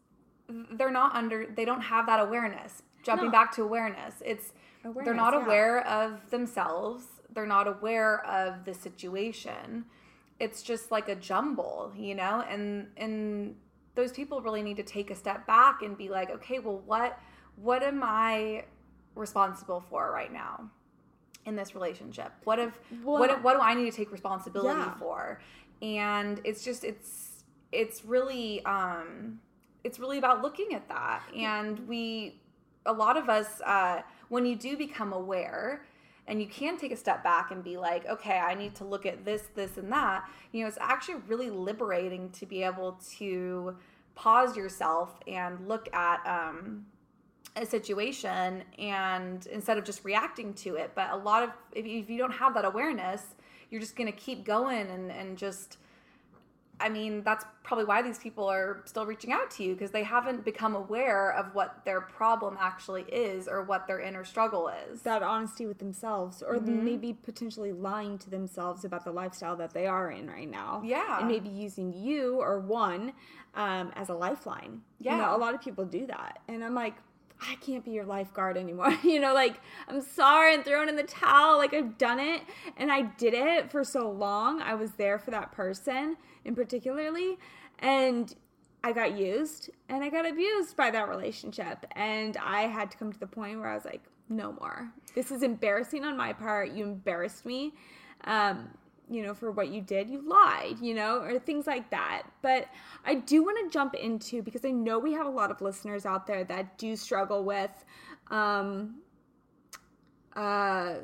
[0.74, 2.84] they're not under they don't have that awareness.
[3.04, 3.32] Jumping No.
[3.32, 4.16] back to awareness.
[4.26, 4.54] It's
[5.04, 5.44] they're not yeah.
[5.44, 7.06] aware of themselves.
[7.36, 9.86] They're not aware of the situation.
[10.40, 12.44] It's just like a jumble, you know?
[12.50, 13.56] And and
[13.94, 17.20] those people really need to take a step back and be like, "Okay, well what
[17.58, 18.66] what am I
[19.16, 20.70] responsible for right now
[21.46, 22.32] in this relationship?
[22.46, 24.96] What if Well- what what do I need to take responsibility Yeah.
[24.96, 25.40] for?
[25.82, 27.44] And it's just it's
[27.74, 29.40] it's really um
[29.84, 31.22] it's really about looking at that.
[31.36, 32.42] And we
[32.86, 35.86] a lot of us uh when you do become aware
[36.28, 39.06] and you can take a step back and be like, okay, I need to look
[39.06, 40.28] at this, this, and that.
[40.52, 43.76] You know, it's actually really liberating to be able to
[44.16, 46.86] pause yourself and look at um,
[47.56, 50.92] a situation and instead of just reacting to it.
[50.96, 53.36] But a lot of, if you, if you don't have that awareness,
[53.70, 55.78] you're just going to keep going and, and just,
[56.80, 60.04] I mean, that's probably why these people are still reaching out to you because they
[60.04, 65.02] haven't become aware of what their problem actually is or what their inner struggle is.
[65.04, 66.84] that honesty with themselves or Mm-hmm.
[66.86, 71.20] maybe potentially lying to themselves about the lifestyle that they are in right now Yeah.
[71.20, 73.14] and maybe using you or one
[73.56, 75.18] um, as a lifeline you Yeah.
[75.18, 76.96] know a lot of people do that and i'm like
[77.42, 81.04] i can't be your lifeguard anymore you know like i'm sorry and throwing in the
[81.04, 82.42] towel like i've done it
[82.78, 87.38] and i did it for so long i was there for that person in particularly
[87.80, 88.36] and
[88.86, 91.88] I got used and I got abused by that relationship.
[91.94, 94.92] And I had to come to the point where I was like, no more.
[95.16, 96.72] This is embarrassing on my part.
[96.72, 97.74] You embarrassed me,
[98.26, 98.70] um,
[99.10, 100.10] you know, for what you did.
[100.10, 102.24] You lied, you know, or things like that.
[102.42, 102.68] But
[103.06, 106.06] I do want to jump into because I know we have a lot of listeners
[106.06, 107.86] out there that do struggle with,
[108.32, 108.96] um,
[110.36, 110.96] uh,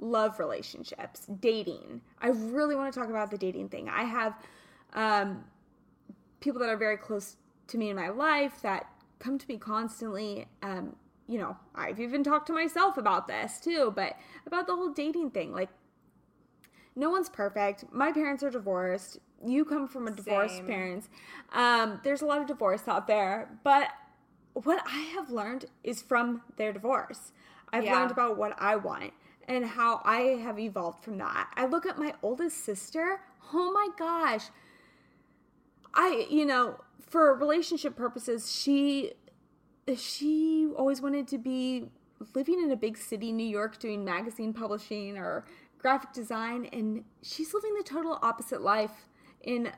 [0.00, 2.00] love relationships, dating.
[2.20, 3.88] I really want to talk about the dating thing.
[3.88, 4.34] I have
[4.94, 5.44] um,
[6.40, 7.36] people that are very close
[7.68, 8.86] to me in my life that
[9.18, 10.46] come to me constantly.
[10.62, 10.94] Um,
[11.26, 15.30] you know, I've even talked to myself about this too, but about the whole dating
[15.30, 15.52] thing.
[15.52, 15.68] Like,
[16.98, 17.84] no one's perfect.
[17.92, 19.18] My parents are divorced.
[19.44, 20.66] You come from a divorced Same.
[20.66, 21.08] parents.
[21.52, 23.88] Um, there's a lot of divorce out there, but
[24.54, 27.32] what I have learned is from their divorce.
[27.72, 27.94] I've Yeah.
[27.98, 29.12] learned about what I want
[29.46, 31.50] and how I have evolved from that.
[31.56, 33.20] I look at my oldest sister.
[33.54, 34.46] Oh my gosh.
[35.94, 39.12] I, you know, for relationship purposes, she
[39.96, 41.90] she always wanted to be
[42.34, 45.46] living in a big city, New York, doing magazine publishing or
[45.78, 49.08] graphic design, and she's living the total opposite life
[49.42, 49.72] in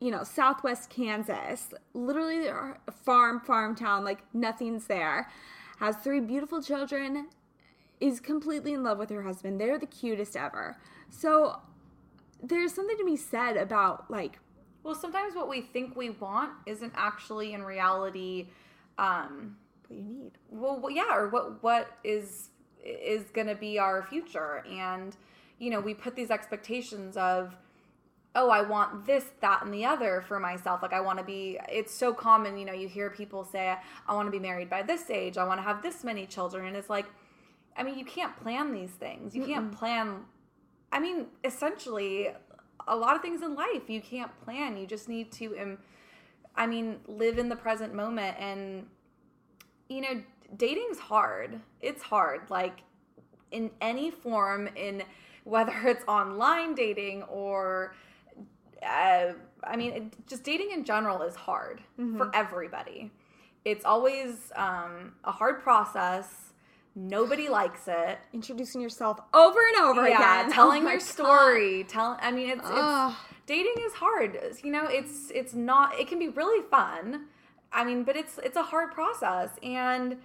[0.00, 5.30] you know, southwest Kansas, literally a farm, farm town, like nothing's there.
[5.78, 7.28] Has three beautiful children,
[8.00, 9.60] is completely in love with her husband.
[9.60, 10.76] They're the cutest ever.
[11.08, 11.60] So
[12.42, 14.40] there's something to be said about like
[14.82, 18.48] Well, sometimes what we think we want isn't actually in reality
[18.98, 20.32] um what you need.
[20.50, 22.48] well what- yeah or what what is
[22.82, 24.64] is going to be our future.
[24.68, 25.16] And
[25.58, 27.56] you know we put these expectations of
[28.34, 30.82] oh i want this that and the other for myself.
[30.82, 33.76] Like i want to be it's so common you know you hear people say
[34.08, 35.38] i want to be married by this age.
[35.38, 36.66] I want to have this many children.
[36.66, 37.06] And it's like
[37.76, 39.34] i mean you can't plan these things.
[39.34, 40.24] You can't plan
[40.90, 42.28] i mean essentially
[42.88, 44.76] a lot of things in life you can't plan.
[44.76, 45.78] You just need to um,
[46.56, 48.36] i mean live in the present moment.
[48.40, 48.86] And
[49.88, 50.22] you know,
[50.56, 51.60] dating's hard.
[51.80, 52.50] It's hard.
[52.50, 52.82] Like
[53.50, 55.02] in any form, in
[55.44, 57.94] whether it's online dating or,
[58.82, 59.32] uh,
[59.64, 61.82] I mean, it, just dating in general is hard
[62.16, 63.10] for everybody.
[63.64, 66.52] It's always um, a hard process.
[66.94, 68.18] Nobody likes it.
[68.32, 70.52] Introducing yourself over and over yeah, again.
[70.54, 71.06] telling Oh your God.
[71.06, 71.84] story.
[71.84, 72.18] Tell.
[72.20, 74.38] I mean, it's, it's dating is hard.
[74.62, 75.98] You know, it's it's not.
[75.98, 77.26] It can be really fun.
[77.72, 80.18] I mean, but it's it's a hard process and.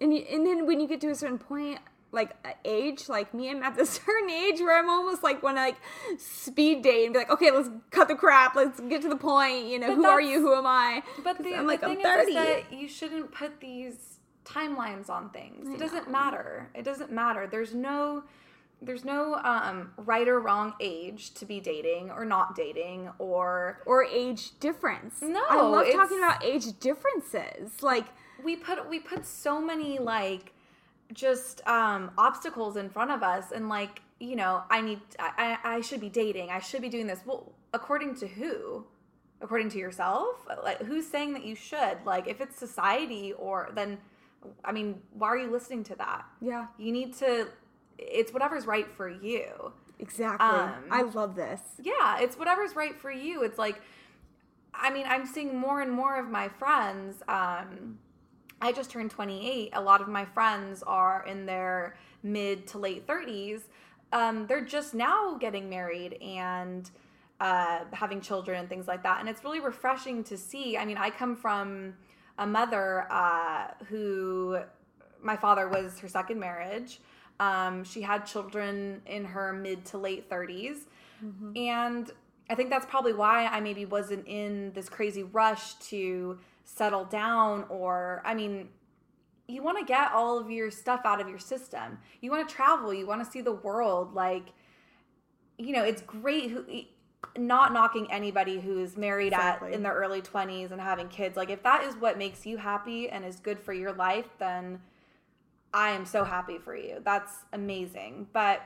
[0.00, 1.78] And, you, and then when you get to a certain point,
[2.12, 5.62] like age, like me, I'm at the certain age where I'm almost like want to
[5.62, 5.76] like
[6.18, 9.66] speed date and be like, okay, let's cut the crap, let's get to the point.
[9.66, 10.40] You know, But who are you?
[10.40, 11.02] Who am I?
[11.22, 12.30] But the, I'm the like, thing I'm is, 30.
[12.30, 15.68] is that you shouldn't put these timelines on things.
[15.68, 16.70] It doesn't matter.
[16.74, 17.46] It doesn't matter.
[17.46, 18.24] There's no
[18.82, 24.04] there's no um, right or wrong age to be dating or not dating or or
[24.04, 25.22] age difference.
[25.22, 27.82] No, I love talking about age differences.
[27.82, 28.04] Like,
[28.42, 30.52] we put we put so many like
[31.12, 35.80] just um obstacles in front of us and like you know i need I, I
[35.80, 38.84] should be dating i should be doing this well according to who
[39.40, 43.98] according to yourself like who's saying that you should like if it's society or then
[44.64, 47.48] i mean why are you listening to that yeah, you need to
[47.98, 50.46] it's whatever's right for you exactly.
[50.46, 51.60] Um, I love this.
[51.82, 53.42] yeah, it's whatever's right for you.
[53.42, 53.80] It's like,
[54.74, 57.22] I mean, I'm seeing more and more of my friends.
[57.28, 57.98] Um,
[58.60, 59.70] I just turned 28.
[59.74, 63.62] A lot of my friends are in their mid to late 30s.
[64.12, 66.90] Um, they're just now getting married and
[67.40, 69.20] uh, having children and things like that.
[69.20, 70.76] And it's really refreshing to see.
[70.76, 71.94] I mean, I come from
[72.38, 74.58] a mother uh, who
[75.22, 77.00] my father was her second marriage.
[77.38, 80.78] Um, she had children in her mid to late 30s.
[81.24, 81.56] Mm-hmm.
[81.56, 82.10] And
[82.48, 87.64] I think that's probably why I maybe wasn't in this crazy rush to settle down
[87.70, 88.68] or, I mean,
[89.48, 91.98] you want to get all of your stuff out of your system.
[92.20, 94.12] You want to travel, you want to see the world.
[94.12, 94.48] Like,
[95.56, 96.66] you know, it's great who
[97.36, 99.68] not knocking anybody who's married exactly.
[99.68, 101.36] at in their early 20s and having kids.
[101.36, 104.80] Like if that is what makes you happy and is good for your life, then
[105.72, 107.00] I am so happy for you.
[107.04, 108.28] That's amazing.
[108.32, 108.62] But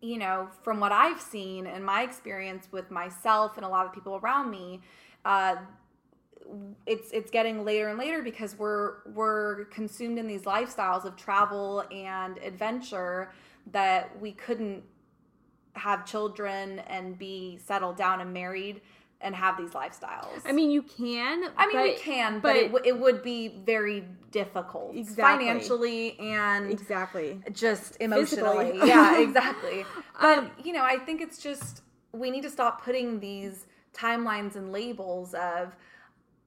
[0.00, 3.92] you know, from what I've seen and my experience with myself and a lot of
[3.92, 4.82] people around me,
[5.24, 5.56] uh,
[6.86, 11.84] it's it's getting later and later because we're we're consumed in these lifestyles of travel
[11.90, 13.30] and adventure
[13.72, 14.82] that we couldn't
[15.74, 18.80] have children and be settled down and married
[19.20, 20.42] and have these lifestyles.
[20.44, 21.50] I mean, you can.
[21.56, 25.46] I mean, but, we can, but, but it, w- it would be very difficult exactly.
[25.46, 28.78] financially and exactly just emotionally.
[28.84, 29.86] yeah, exactly.
[30.20, 34.56] But um, you know, I think it's just we need to stop putting these timelines
[34.56, 35.74] and labels of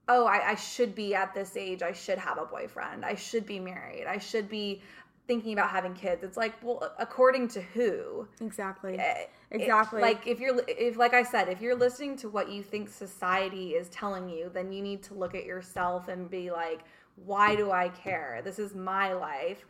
[0.09, 1.81] oh I, I, should be at this age.
[1.81, 3.03] I should have a boyfriend.
[3.03, 4.05] I should be married.
[4.07, 4.81] I should be
[5.27, 6.23] thinking about having kids.
[6.23, 8.27] It's like well according to who?
[8.41, 8.97] Exactly.
[8.97, 9.99] Eh, exactly.
[9.99, 12.89] it, like if you're if like i said if you're listening to what you think
[12.89, 16.81] society is telling you then you need to look at yourself and be like
[17.25, 18.41] why do i care?
[18.43, 19.65] This is my life.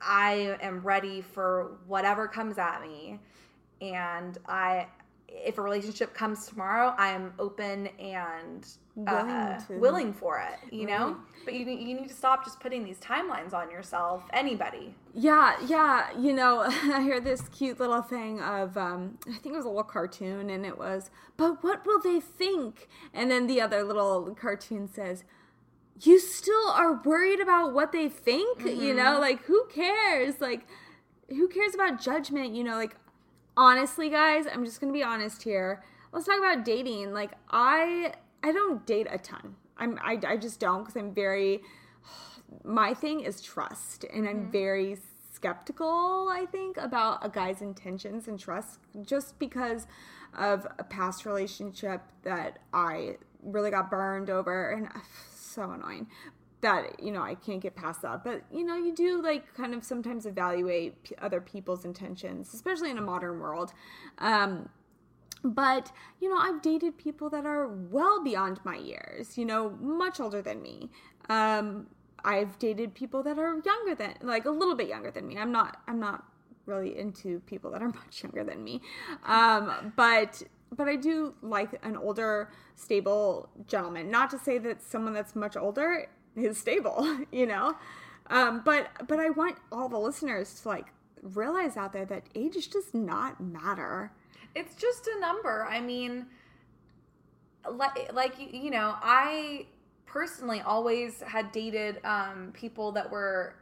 [0.00, 3.20] I am ready for whatever comes at me
[3.82, 4.86] and i
[5.32, 8.66] if a relationship comes tomorrow, I am open and
[9.06, 10.98] uh, willing, willing for it, you right.
[10.98, 11.16] know?
[11.44, 14.94] But you, you need to stop just putting these timelines on yourself, anybody.
[15.14, 16.08] Yeah, yeah.
[16.18, 19.68] You know, I hear this cute little thing of, um, I think it was a
[19.68, 22.88] little cartoon, and it was, but what will they think?
[23.14, 25.24] And then the other little cartoon says,
[26.02, 28.60] you still are worried about what they think?
[28.60, 28.80] Mm-hmm.
[28.80, 30.40] You know, like, who cares?
[30.40, 30.66] Like,
[31.28, 32.54] who cares about judgment?
[32.54, 32.96] You know, like,
[33.56, 35.82] honestly, guys, I'm just gonna be honest here.
[36.12, 37.12] Let's talk about dating.
[37.12, 39.56] Like I I don't date a ton.
[39.76, 41.60] I'm I, I just don't because I'm very
[42.64, 44.50] my thing is trust and I'm mm-hmm.
[44.50, 44.98] very
[45.32, 49.86] skeptical, I think, about a guy's intentions and trust just because
[50.38, 54.88] of a past relationship that I really got burned over and
[55.34, 56.06] so annoying
[56.60, 58.24] that you know I can't get past that.
[58.24, 62.90] But you know, you do like kind of sometimes evaluate p- other people's intentions, especially
[62.90, 63.72] in a modern world.
[64.18, 64.68] Um,
[65.42, 69.38] but you know, I've dated people that are well beyond my years.
[69.38, 70.90] You know, much older than me.
[71.28, 71.86] Um,
[72.24, 75.38] I've dated people that are younger than, like a little bit younger than me.
[75.38, 75.78] I'm not.
[75.88, 76.24] I'm not
[76.66, 78.82] really into people that are much younger than me.
[79.24, 80.42] Um, but
[80.76, 84.10] but I do like an older, stable gentleman.
[84.10, 87.76] Not to say that someone that's much older is stable, you know?
[88.28, 90.86] Um, but but I want all the listeners to like
[91.22, 94.12] realize out there that age does not matter.
[94.54, 95.66] It's just a number.
[95.68, 96.26] I mean,
[97.68, 99.66] like like you know, I
[100.06, 103.54] personally always had dated um, people that were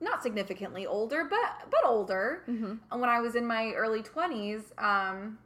[0.00, 2.42] not significantly older, but but older.
[2.48, 3.00] Mm-hmm.
[3.00, 5.38] When I was in my early twenties, um,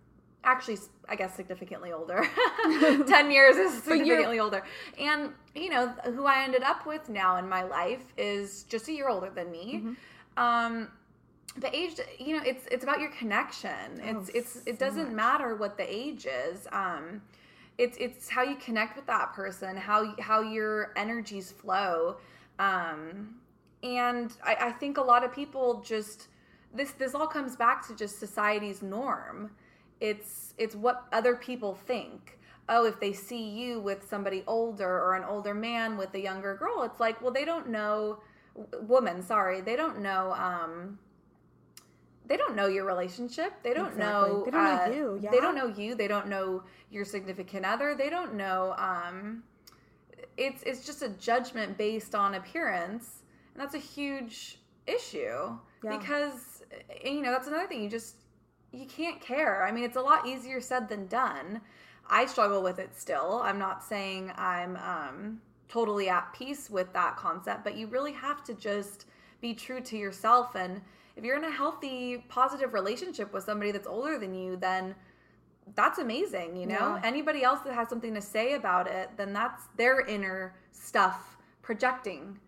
[0.45, 2.27] actually i guess significantly older.
[3.07, 4.63] 10 years is significantly older.
[4.99, 8.93] And you know who i ended up with now in my life is just a
[8.93, 9.83] year older than me.
[9.85, 10.43] Mm-hmm.
[10.43, 10.89] um
[11.57, 14.01] the age you know it's it's about your connection.
[14.05, 15.17] Oh, it's it's it doesn't much.
[15.17, 16.67] matter what the age is.
[16.73, 17.23] Um
[17.79, 22.17] it's it's how you connect with that person how how your energies flow.
[22.59, 23.35] Um
[23.83, 26.29] and I, I think a lot of people just
[26.75, 29.51] this this all comes back to just society's norm
[30.01, 35.15] it's it's what other people think oh if they see you with somebody older or
[35.15, 38.19] an older man with a younger girl it's like well they don't know
[38.83, 40.99] woman sorry they don't know um
[42.27, 44.31] they don't know your relationship they don't exactly.
[44.31, 45.31] know they don't uh, know you yeah.
[45.31, 49.43] they don't know you they don't know your significant other they don't know um
[50.37, 53.23] it's it's just a judgment based on appearance
[53.55, 55.97] and that's a huge issue yeah.
[55.97, 56.63] because
[57.05, 58.17] you know that's another thing you just
[58.73, 59.65] you can't care.
[59.65, 61.61] I mean, it's a lot easier said than done.
[62.09, 63.41] I struggle with it still.
[63.43, 68.43] I'm not saying I'm um, totally at peace with that concept, but you really have
[68.45, 69.07] to just
[69.41, 70.55] be true to yourself.
[70.55, 70.81] And
[71.17, 74.95] if you're in a healthy, positive relationship with somebody that's older than you, then
[75.75, 76.97] that's amazing, you know?
[76.97, 77.01] Yeah.
[77.05, 82.39] Anybody else that has something to say about it, then that's their inner stuff projecting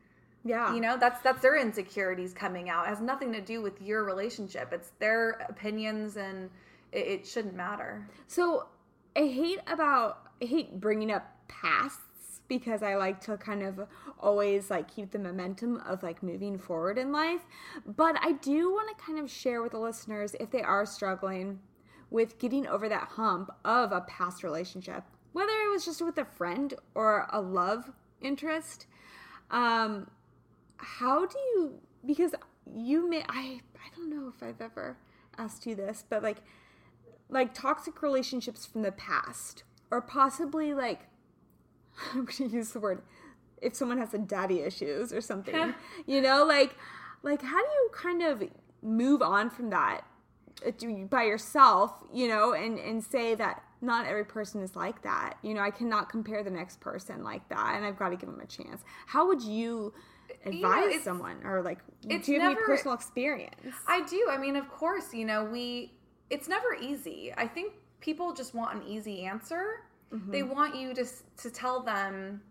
[0.45, 0.75] yeah.
[0.75, 2.87] You know, that's that's their insecurities coming out.
[2.87, 4.73] It has nothing to do with your relationship.
[4.73, 6.51] It's their opinions and
[6.93, 8.09] it, it shouldn't matter.
[8.27, 8.67] So,
[9.17, 13.87] I hate about I hate bringing up pasts because I like to kind of
[14.19, 17.43] always like keep the momentum of like moving forward in life.
[17.87, 21.61] But I do want to kind of share with the listeners if they are struggling
[22.11, 26.25] with getting over that hump of a past relationship, whether it was just with a
[26.25, 28.87] friend or a love interest.
[29.51, 30.09] Um,
[30.83, 32.35] how do you because
[32.75, 34.97] you may I I don't know if I've ever
[35.39, 36.39] asked you this, but like
[37.29, 41.09] like toxic relationships from the past or possibly like
[42.13, 43.03] I'm going to use the word
[43.61, 45.75] if someone has a daddy issues or something.
[46.07, 46.77] you know, like
[47.23, 48.43] like how do you kind of
[48.83, 50.03] move on from that
[50.67, 50.71] uh,
[51.11, 55.35] by yourself, you know, and and say that not every person is like that.
[55.43, 58.29] You know, I cannot compare the next person like that and I've got to give
[58.29, 58.83] them a chance.
[59.07, 59.95] How would you
[60.45, 63.55] advise it's- someone or like do you have any personal experience?
[63.87, 64.29] I do.
[64.31, 65.93] I mean, of course, you know, we
[66.31, 67.33] it's never easy.
[67.37, 69.83] I think people just want an easy answer.
[70.13, 71.05] They want you to
[71.39, 72.43] to tell them,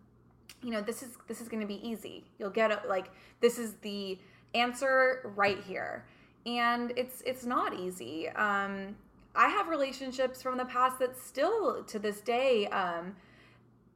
[0.63, 2.23] you know, this is this is going to be easy.
[2.37, 3.11] You'll get it like
[3.41, 4.17] this is the
[4.53, 6.05] answer right here.
[6.45, 8.29] And it's it's not easy.
[8.29, 8.95] Um
[9.35, 13.15] I have relationships from the past that still to this day um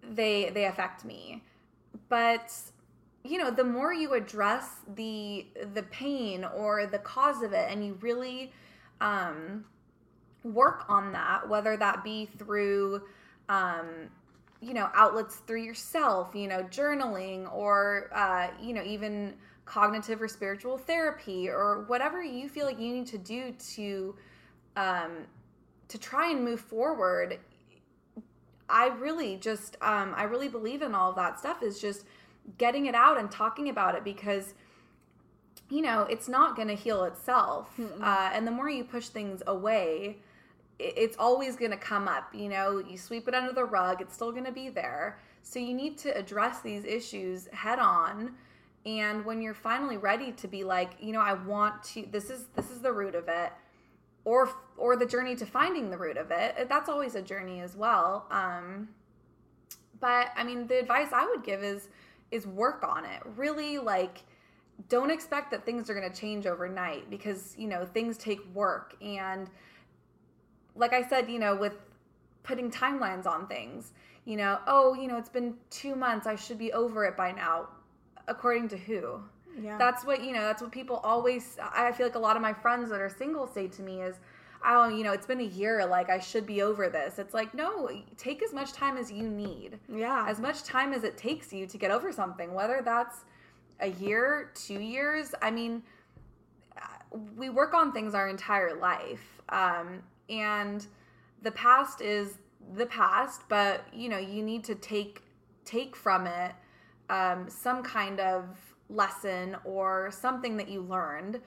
[0.03, 1.43] they they affect me.
[2.09, 2.51] But
[3.23, 7.85] you know the more you address the the pain or the cause of it and
[7.85, 8.51] you really
[9.01, 9.63] um
[10.43, 13.01] work on that whether that be through
[13.49, 13.87] um
[14.61, 19.33] you know outlets through yourself you know journaling or uh you know even
[19.65, 24.15] cognitive or spiritual therapy or whatever you feel like you need to do to
[24.75, 25.11] um
[25.87, 27.39] to try and move forward
[28.69, 32.05] I really just um I really believe in all of that stuff is just
[32.57, 34.53] getting it out and talking about it because
[35.69, 37.79] you know it's not going to heal itself.
[38.01, 40.17] Uh, and the more you push things away
[40.79, 44.13] it's always going to come up you know you sweep it under the rug it's
[44.13, 45.19] still going to be there.
[45.41, 48.33] So you need to address these issues head on.
[48.85, 52.45] And when you're finally ready to be like you know i want to this is
[52.55, 53.53] this is the root of it
[54.25, 57.75] or or the journey to finding the root of it that's always a journey as
[57.75, 58.25] well.
[58.29, 58.89] Um
[59.99, 61.87] but i mean the advice i would give is
[62.33, 63.21] is work on it.
[63.35, 64.23] Really like
[64.89, 68.95] don't expect that things are going to change overnight because you know things take work.
[69.01, 69.49] And
[70.75, 71.73] like i said you know with
[72.43, 73.93] putting timelines on things
[74.25, 77.31] you know oh you know it's been 2 months i should be over it by
[77.31, 77.67] now
[78.27, 79.19] according to who?
[79.61, 79.77] Yeah.
[79.77, 82.53] that's what you know that's what people always i feel like a lot of my
[82.53, 84.15] friends that are single say to me is
[84.65, 87.19] oh you know it's been a year like i should be over this.
[87.19, 89.79] It's like no take as much time as you need.
[89.93, 90.25] Yeah.
[90.27, 93.25] as much time as it takes you to get over something whether that's
[93.79, 95.83] a year two years i mean
[96.77, 99.41] uh, we work on things our entire life.
[99.49, 100.85] Um, and
[101.41, 102.37] the past is
[102.75, 105.21] the past but you know you need to take
[105.65, 106.53] take from it
[107.09, 108.45] um, some kind of
[108.89, 111.39] lesson or something that you learned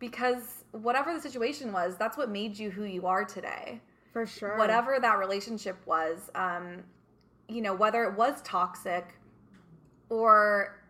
[0.00, 3.80] because whatever the situation was that's what made you who you are today
[4.12, 4.58] for sure.
[4.58, 6.82] whatever that relationship was um
[7.48, 9.14] you know whether it was toxic
[10.08, 10.80] or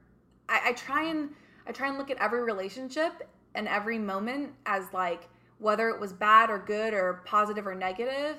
[0.48, 1.30] I, I try and
[1.66, 6.12] i try and look at every relationship and every moment as like whether it was
[6.12, 8.36] bad or good or positive or negative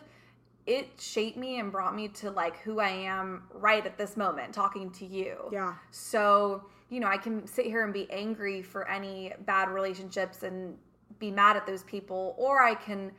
[0.68, 4.54] it shaped me and brought me to like who i am right at this moment
[4.54, 5.74] talking to you Yeah.
[5.90, 10.78] so, you know, I can sit here and be angry for any bad relationships and
[11.20, 13.12] be mad at those people, or I can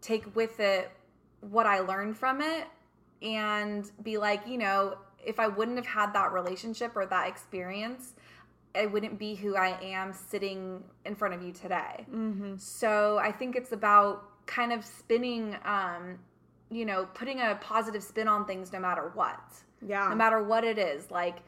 [0.00, 0.90] take with it
[1.40, 2.66] what I learned from it
[3.22, 8.14] and be like, you know, if I wouldn't have had that relationship or that experience,
[8.74, 12.06] I wouldn't be who I am sitting in front of you today.
[12.10, 12.56] Mm-hmm.
[12.56, 16.18] So I think it's about kind of spinning, um,
[16.70, 19.40] you know, putting a positive spin on things no matter what
[19.86, 20.08] Yeah.
[20.08, 21.38] no matter what it is like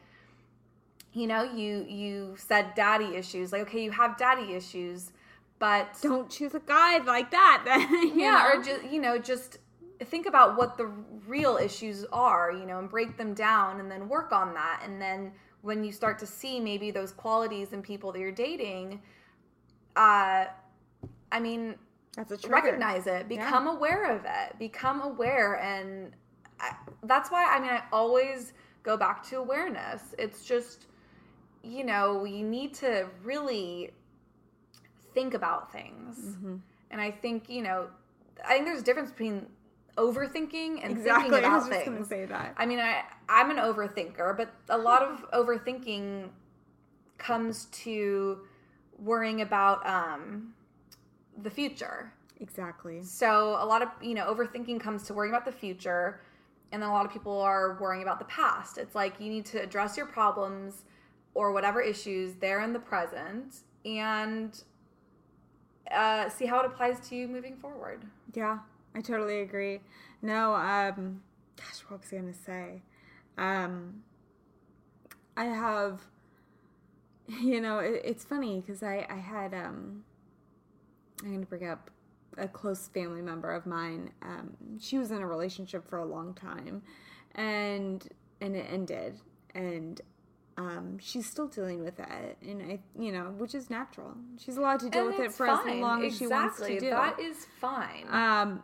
[1.17, 5.11] you know you you said daddy issues like okay you have daddy issues
[5.59, 7.63] but Don't choose a guy like that.
[7.65, 8.59] Then you yeah know?
[8.59, 9.57] or just you know just
[10.05, 10.85] think about what the
[11.27, 15.01] real issues are you know and break them down and then work on that and
[15.01, 19.01] then when you start to see maybe those qualities in people that you're dating
[19.95, 20.45] uh
[21.31, 21.73] i mean
[22.15, 22.53] That's a trigger.
[22.53, 26.11] recognize it become aware of it become aware and
[26.59, 28.53] I, that's why i mean i always
[28.83, 30.85] go back to awareness it's just
[31.67, 33.91] you know you need to really
[35.13, 36.55] think about things Mm-hmm.
[36.91, 37.87] and i think you know
[38.45, 39.47] i think there's a difference between
[39.97, 41.31] overthinking and Exactly.
[41.31, 42.53] thinking I was just gonna say that.
[42.55, 46.29] I mean, I I'm an overthinker, but a lot of overthinking
[47.17, 48.39] comes to
[48.99, 50.53] worrying about um,
[51.41, 52.13] the future.
[52.39, 53.01] Exactly.
[53.01, 56.21] So a lot of you know overthinking comes to worrying about the future,
[56.71, 58.77] and then a lot of people are worrying about the past.
[58.77, 60.85] It's like you need to address your problems
[61.37, 64.63] or whatever issues there in the present and
[65.91, 68.03] uh, see how it applies to you moving forward.
[68.33, 68.57] Yeah,
[68.95, 69.81] I totally agree.
[70.23, 71.21] No, um,
[71.55, 72.81] gosh, what was I gonna say?
[73.37, 74.01] Um,
[75.37, 76.01] I have,
[77.27, 80.03] you know, it, it's funny because I I had um,
[81.23, 81.91] I'm gonna bring up
[82.35, 84.09] a close family member of mine.
[84.23, 86.81] Um, she was in a relationship for a long time,
[87.35, 88.09] and
[88.41, 89.19] and it ended,
[89.53, 90.01] and
[90.57, 94.15] um, she's still dealing with it, and I, you know, which is natural.
[94.43, 95.69] She's allowed to deal And with it for fine.
[95.69, 96.89] as long as she wants to do.
[96.89, 98.07] That is fine.
[98.09, 98.63] Um,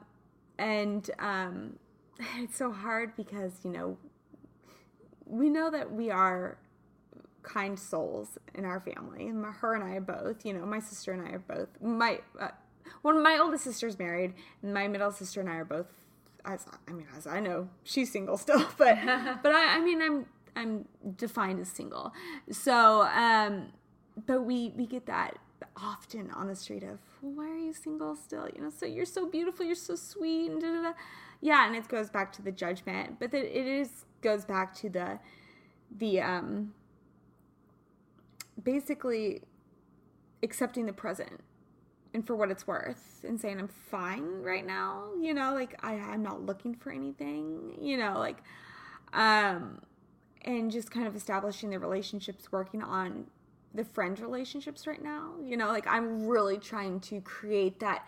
[0.58, 1.78] and um,
[2.38, 3.98] it's so hard because you know
[5.26, 6.58] we know that we are
[7.44, 9.28] kind souls in our family.
[9.28, 10.46] And Her and I are both.
[10.46, 11.70] You know, my sister and I are both.
[11.80, 12.50] My uh,
[13.04, 14.34] one, my oldest sister's married,
[14.64, 15.88] and my middle sister and I are both.
[16.46, 18.98] As I mean, as I know, she's single still, but
[19.44, 20.26] but I, I mean, I'm
[20.56, 20.88] I'm
[21.18, 22.14] defined as single.
[22.52, 23.68] So, um,
[24.26, 25.38] but we we get that
[25.78, 28.48] often on the street of, well, why are you single still?
[28.56, 30.94] You know, so you're so beautiful, you're so sweet, and da da da.
[31.42, 34.90] Yeah, and it goes back to the judgment, but that it is goes back to
[34.90, 35.20] the
[35.98, 36.74] the um
[38.64, 39.42] basically
[40.42, 41.42] accepting the present
[42.14, 45.94] and for what it's worth and saying I'm fine right now, you know, like I,
[45.96, 48.38] I'm not looking for anything, you know, like
[49.14, 49.82] um
[50.46, 53.26] and just kind of establishing the relationships, working on
[53.74, 55.32] the friend relationships right now.
[55.44, 58.08] You know, like I'm really trying to create that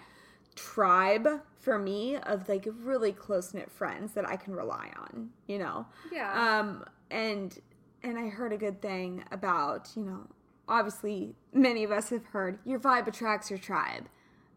[0.55, 1.27] tribe
[1.59, 5.85] for me of like really close knit friends that I can rely on, you know.
[6.11, 6.59] Yeah.
[6.59, 7.59] Um and
[8.03, 10.27] and I heard a good thing about, you know,
[10.67, 14.07] obviously many of us have heard your vibe attracts your tribe,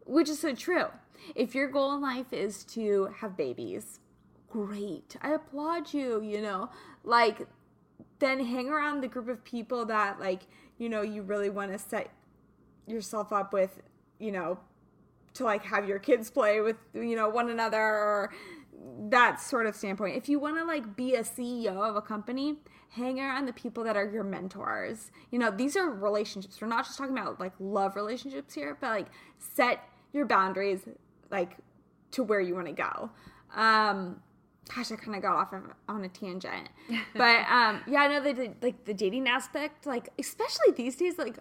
[0.04, 0.86] which is so true.
[1.34, 4.00] If your goal in life is to have babies,
[4.48, 5.16] great.
[5.20, 6.70] I applaud you, you know.
[7.04, 7.46] Like
[8.18, 10.42] then hang around the group of people that like,
[10.78, 12.10] you know, you really want to set
[12.86, 13.80] yourself up with,
[14.18, 14.58] you know,
[15.34, 18.32] to like have your kids play with, you know, one another or
[19.08, 20.16] that sort of standpoint.
[20.16, 22.56] If you want to like be a CEO of a company,
[22.90, 25.10] hang around the people that are your mentors.
[25.30, 26.60] You know, these are relationships.
[26.60, 29.06] We're not just talking about like love relationships here, but like
[29.38, 30.80] set your boundaries
[31.30, 31.56] like
[32.12, 33.10] to where you want to go.
[33.54, 34.20] Um
[34.74, 36.68] gosh, I kind of got off of, on a tangent.
[37.14, 41.18] But um yeah, I know that the, like the dating aspect, like especially these days
[41.18, 41.36] like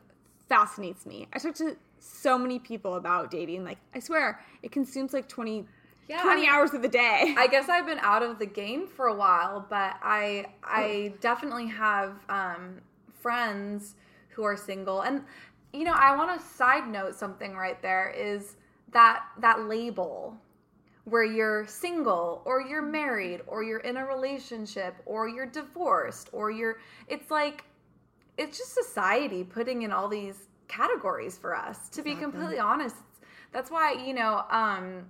[0.49, 1.28] fascinates me.
[1.34, 3.63] I talk to so many people about dating.
[3.65, 5.65] Like I swear, it consumes like 20
[6.07, 7.36] Yeah, 20 I mean- hours of the day.
[7.38, 11.67] I guess I've been out of the game for a while, but I I definitely
[11.67, 12.82] have um,
[13.21, 13.95] friends
[14.30, 15.23] who are single, and
[15.73, 18.55] you know I want to side note something right there is
[18.91, 20.38] that that label
[21.08, 26.51] where you're single or you're married or you're in a relationship or you're divorced or
[26.51, 27.64] you're it's like
[28.38, 32.97] it's just society putting in all these categories for us to be completely honest
[33.53, 35.05] that's why you know um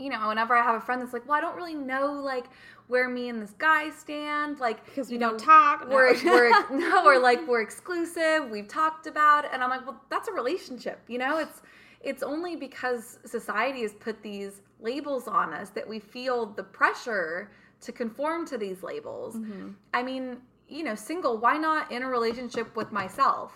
[0.00, 2.46] you know, whenever I have a friend that's like, well, I don't really know like
[2.88, 5.94] where me and this guy stand, like Because we you don't talk, no.
[5.94, 8.48] We're, we're no, we're like we're exclusive.
[8.50, 11.00] We've talked about it, and I'm like, well, that's a relationship.
[11.06, 11.60] You know, it's
[12.00, 17.50] it's only because society has put these labels on us that we feel the pressure
[17.82, 19.36] to conform to these labels.
[19.36, 19.70] Mm-hmm.
[19.94, 21.38] I mean, you know, single.
[21.38, 23.52] Why not in a relationship with myself?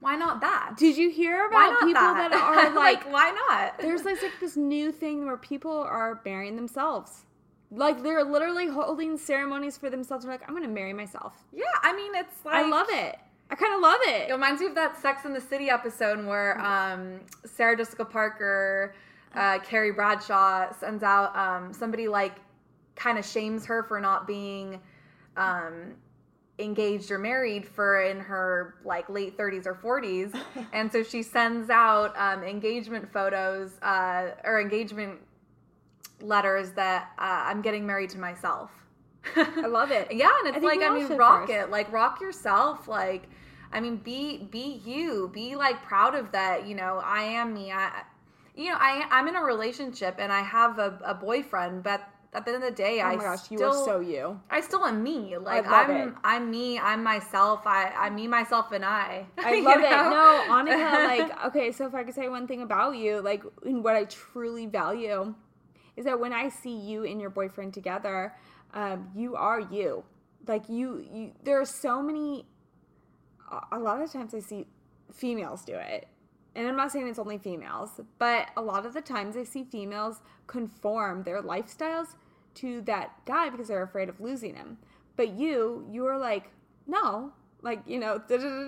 [0.00, 0.76] Why not that?
[0.78, 3.78] Did you hear about people that, are like, why not?
[3.78, 7.24] there's like, like this new thing where people are marrying themselves.
[7.70, 10.24] Like they're literally holding ceremonies for themselves.
[10.24, 11.34] They're like, I'm gonna marry myself.
[11.52, 13.16] Yeah, I mean, it's like I love it.
[13.50, 14.30] I kind of love it.
[14.30, 18.94] It reminds me of that Sex in the City episode where um, Sarah Jessica Parker,
[19.34, 22.36] uh, Carrie Bradshaw sends out um, somebody like
[22.96, 24.80] kind of shames her for not being
[25.36, 25.94] um,
[26.58, 30.38] engaged or married for in her like late 30s or 40s,
[30.72, 35.18] and so she sends out um, engagement photos uh, or engagement
[36.20, 38.70] letters that uh, I'm getting married to myself.
[39.36, 40.08] I love it.
[40.12, 41.52] Yeah, and it's think like I mean, rock first.
[41.52, 43.28] it, like rock yourself, like
[43.72, 46.66] I mean, be be you, be like proud of that.
[46.66, 47.70] You know, I am me.
[47.70, 48.02] I,
[48.56, 52.44] you know, I I'm in a relationship and I have a, a boyfriend, but at
[52.44, 54.40] the end of the day, Oh I gosh, still you are so you.
[54.50, 55.36] I still am me.
[55.36, 56.14] Like love I'm it.
[56.22, 56.78] I'm me.
[56.78, 57.66] I'm myself.
[57.66, 59.26] I I'm me, myself, and I.
[59.38, 59.90] I You love it.
[59.90, 63.82] No, Annika, like, okay, so if I could say one thing about you, like, and
[63.82, 65.34] what I truly value
[65.96, 68.34] is that when I see you and your boyfriend together,
[68.74, 70.04] um, you are you.
[70.46, 72.46] Like, you, you, there are so many,
[73.72, 74.66] a lot of times I see
[75.12, 76.08] females do it.
[76.54, 79.64] And I'm not saying it's only females, but a lot of the times I see
[79.64, 82.16] females conform their lifestyles
[82.56, 84.78] to that guy because they're afraid of losing him.
[85.16, 86.50] But you, you are like,
[86.86, 87.32] no,
[87.62, 88.66] like you know da, da, da,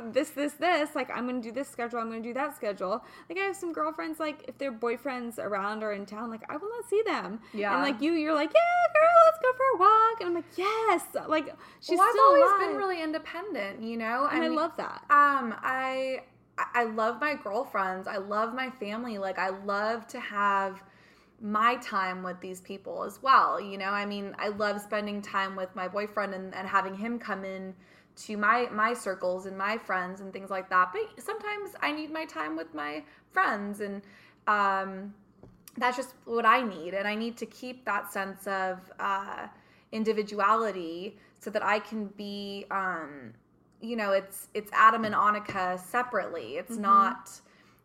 [0.12, 3.36] this this this like i'm gonna do this schedule i'm gonna do that schedule like
[3.38, 6.70] i have some girlfriends like if their boyfriends around or in town like i will
[6.70, 7.74] not see them Yeah.
[7.74, 10.44] and like you you're like yeah girl let's go for a walk and i'm like
[10.56, 12.60] yes like she's well, I've always alive.
[12.60, 14.26] been really independent, you know.
[14.32, 16.22] and I, mean, love that Um, I
[16.74, 18.08] I love my girlfriends.
[18.08, 19.18] I love my family.
[19.18, 20.82] Like I love to have
[21.40, 23.60] my time with these people as well.
[23.60, 27.18] You know, I mean, I love spending time with my boyfriend and, and having him
[27.18, 27.74] come in
[28.16, 30.92] to my my circles and my friends and things like that.
[30.92, 34.02] But sometimes I need my time with my friends and
[34.46, 35.14] um
[35.78, 36.94] that's just what I need.
[36.94, 39.46] And I need to keep that sense of uh
[39.92, 43.32] individuality so that I can be um
[43.80, 46.56] you know, it's it's Adam and Annika separately.
[46.56, 47.40] It's not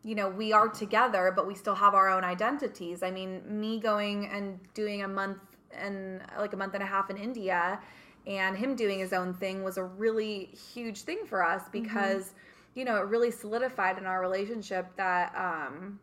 [0.06, 3.02] you know, we are together, but we still have our own identities.
[3.02, 5.40] I mean, me going and doing a month
[5.72, 7.80] and like a month and a half in India
[8.24, 12.34] and him doing his own thing was a really huge thing for us because,
[12.74, 15.98] you know, it really solidified in our relationship that, um,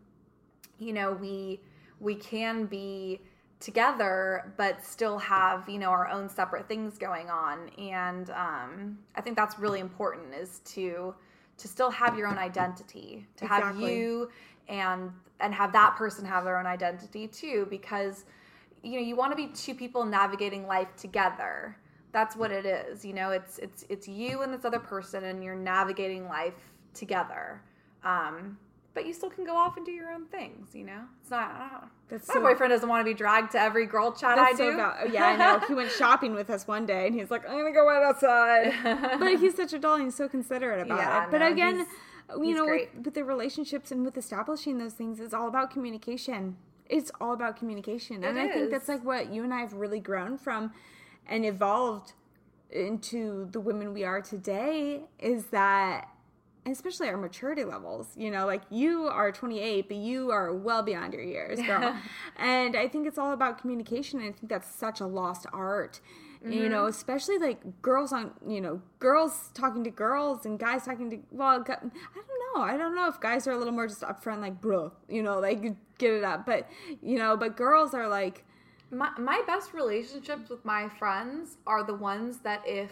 [0.79, 1.61] you know, we
[2.01, 3.21] we can be
[3.63, 7.69] together but still have you know our own separate things going on.
[7.77, 11.15] And um, i think that's really important is to
[11.57, 14.29] to still have your own identity to have you
[14.67, 18.25] and and have that person have their own identity too because
[18.83, 21.77] you know you want to be two people navigating life together.
[22.11, 25.41] That's what it is you know it's it's it's you and this other person and
[25.41, 27.61] you're navigating life together.
[28.03, 28.57] Um
[28.93, 31.03] but you still can go off and do your own things you know?
[31.21, 31.87] It's not I don't know.
[32.13, 34.71] That's my so- boyfriend doesn't want to be dragged to every girl chat i so
[34.71, 35.59] do val- oh, yeah, I know.
[35.67, 38.73] He went shopping with us one day, and he's like, "I'm gonna go right outside."
[39.19, 39.95] but he's such a doll.
[39.95, 41.31] and He's so considerate about Yeah, it.
[41.31, 41.87] But no, again, he's-
[42.37, 45.69] you he's know, with, with the relationships and with establishing those things, it's all about
[45.71, 46.55] communication.
[46.87, 49.73] It's all about communication, and It I think that's like what you and I have
[49.73, 50.71] really grown from
[51.27, 52.13] and evolved
[52.71, 55.01] into the women we are today.
[55.19, 56.09] Is that
[56.65, 58.07] especially our maturity levels.
[58.15, 61.95] You know, like you are 28, but you are well beyond your years, girl.
[62.37, 64.19] and I think it's all about communication.
[64.19, 65.99] And I think that's such a lost art.
[66.45, 66.71] You mm-hmm.
[66.71, 71.19] know, especially like girls on, you know, girls talking to girls and guys talking to,
[71.31, 71.93] well, I don't
[72.53, 72.61] know.
[72.61, 75.39] I don't know if guys are a little more just upfront, like, bro, you know,
[75.39, 75.61] like,
[75.97, 76.45] get it up.
[76.45, 76.69] But,
[77.01, 78.43] you know, but girls are like,
[78.93, 82.91] my, my best relationships with my friends are the ones that if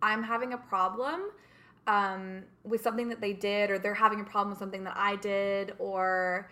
[0.00, 1.30] i'm having a problem
[1.86, 5.16] um, with something that they did or they're having a problem with something that i
[5.16, 6.48] did or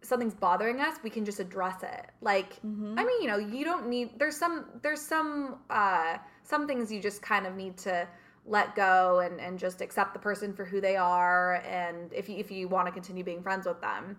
[0.00, 2.06] something's bothering us we can just address it.
[2.20, 2.58] Like
[2.98, 7.00] i mean you know you don't need there's some there's some uh some things you
[7.00, 8.08] just kind of need to
[8.44, 12.36] let go and, and just accept the person for who they are and if you,
[12.38, 14.16] if you want to continue being friends with them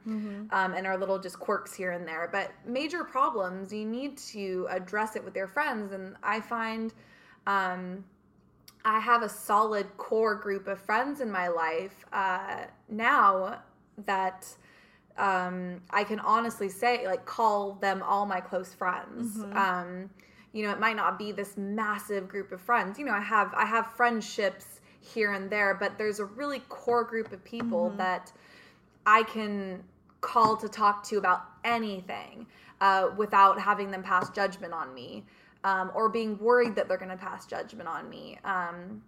[0.51, 2.30] um, and our little just quirks here and there.
[2.32, 6.93] But major problems you need to address it with your friends and i find
[7.47, 8.06] um,
[8.86, 13.62] I have a solid core group of friends in my life uh, now
[14.06, 14.48] that
[15.18, 19.38] um, I can honestly say, like, call them all my close friends.
[19.56, 20.10] Um,
[20.52, 23.00] you know, it might not be this massive group of friends.
[23.00, 27.04] You know, I have I have friendships here and there, but there's a really core
[27.04, 28.32] group of people that
[29.06, 29.84] I can
[30.22, 32.48] call to talk to about anything
[32.82, 35.26] uh, without having them pass judgment on me
[35.64, 38.38] um, or being worried that they're going to pass judgment on me.
[38.43, 39.01] Um,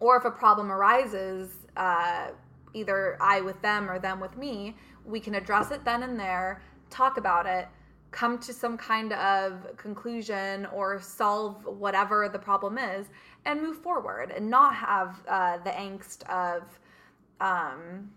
[0.00, 2.28] or if a problem arises, uh,
[2.74, 6.62] either I with them or them with me, we can address it then and there,
[6.90, 7.68] talk about it,
[8.10, 13.08] come to some kind of conclusion or solve whatever the problem is,
[13.44, 16.78] and move forward and not have uh, the angst of.
[17.40, 18.10] Um,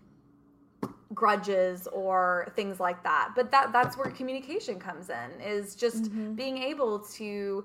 [1.14, 6.56] grudges or things like that but that that's where communication comes in is just being
[6.56, 7.62] able to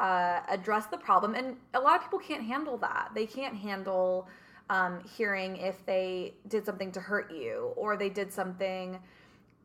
[0.00, 4.28] uh, address the problem and a lot of people can't handle that they can't handle
[4.70, 8.98] um, hearing if they did something to hurt you or they did something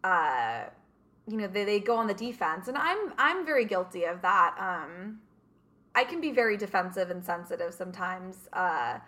[0.04, 0.64] uh,
[1.28, 4.56] you know they, they go on the defense and i'm i'm very guilty of that
[4.60, 5.20] um,
[5.96, 9.00] i can be very defensive and sensitive sometimes uh,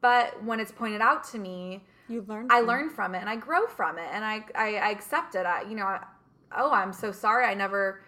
[0.00, 2.48] but when it's pointed out to me you learn.
[2.50, 5.46] I learn from it and I grow from it and I I, I accept it.
[5.46, 6.04] I you know, I,
[6.56, 7.46] oh, I'm so sorry.
[7.46, 8.02] I never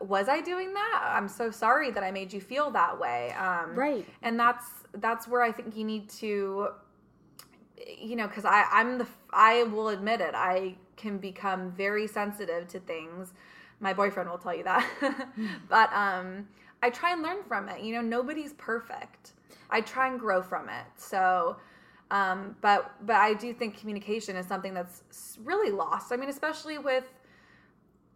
[0.00, 1.12] was I doing that.
[1.14, 3.32] I'm so sorry that I made you feel that way.
[3.32, 4.06] Um, Right.
[4.22, 6.68] And that's that's where I think you need to,
[7.98, 10.34] you know, because I I'm the I will admit it.
[10.34, 13.32] I can become very sensitive to things.
[13.80, 14.88] My boyfriend will tell you that,
[15.68, 16.48] but um,
[16.82, 17.82] I try and learn from it.
[17.82, 19.32] You know, nobody's perfect.
[19.70, 20.86] I try and grow from it.
[20.96, 21.56] So
[22.10, 26.12] um, but but I do think communication is something that's really lost.
[26.12, 27.04] I mean, especially with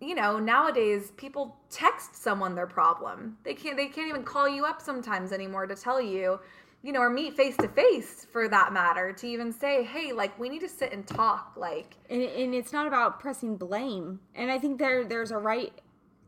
[0.00, 3.36] you know, nowadays people text someone their problem.
[3.44, 6.38] They can't they can't even call you up sometimes anymore to tell you,
[6.82, 10.38] you know, or meet face to face for that matter to even say, "Hey, like
[10.38, 14.20] we need to sit and talk." Like and, and it's not about pressing blame.
[14.34, 15.72] And I think there there's a right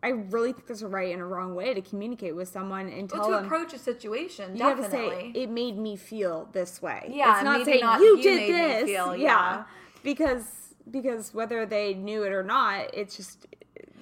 [0.02, 3.08] I really think there's a right and a wrong way to communicate with someone and
[3.08, 4.52] tell well, to them approach a situation.
[4.52, 4.98] you Definitely.
[4.98, 7.10] have to say it made me feel this way.
[7.12, 8.84] Yeah, it's not saying not you you did this.
[8.84, 9.24] feel, yeah.
[9.24, 9.64] yeah.
[10.02, 13.46] because because whether they knew it or not, it's just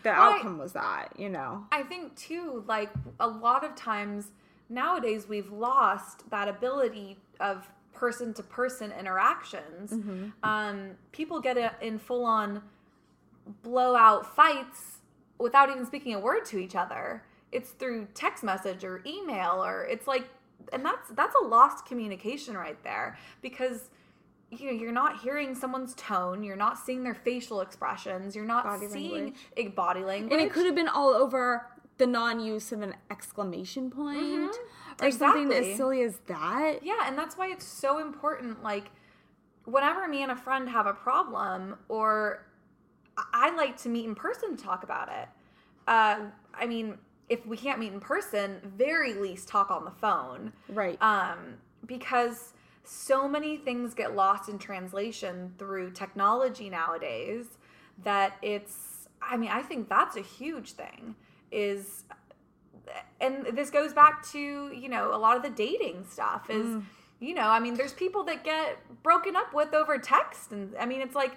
[0.02, 1.66] the Well, I- outcome was that you know.
[1.72, 2.90] I think too, like
[3.20, 4.30] a lot of times
[4.68, 9.92] nowadays, we've lost that ability of person to person interactions.
[10.42, 12.62] Um, people get in full on
[13.62, 14.98] blowout fights
[15.38, 17.24] without even speaking a word to each other.
[17.50, 20.28] It's through text message or email, or it's like,
[20.72, 23.88] and that's that's a lost communication right there because
[24.50, 29.12] you're not hearing someone's tone, you're not seeing their facial expressions, you're not Body seeing
[29.12, 29.34] language.
[29.56, 30.32] a body language.
[30.32, 31.66] And it could have been all over
[31.98, 34.54] the non-use of an exclamation point
[35.02, 36.78] or something as silly as that.
[36.82, 38.62] Yeah, and that's why it's so important.
[38.62, 38.90] Like,
[39.64, 42.46] whenever me and a friend have a problem, or
[43.16, 45.28] I- I like to meet in person to talk about it.
[45.86, 50.52] Uh, I mean, if we can't meet in person, very least talk on the phone.
[50.68, 50.96] Right.
[51.02, 52.54] Um, because
[52.88, 57.46] so many things get lost in translation through technology nowadays
[58.04, 61.14] that it's, I mean, I think that's a huge thing.
[61.50, 62.04] Is
[63.20, 64.38] and this goes back to
[64.74, 66.82] you know a lot of the dating stuff is mm.
[67.20, 70.86] you know i mean there's people that get broken up with over text and i
[70.86, 71.36] mean it's like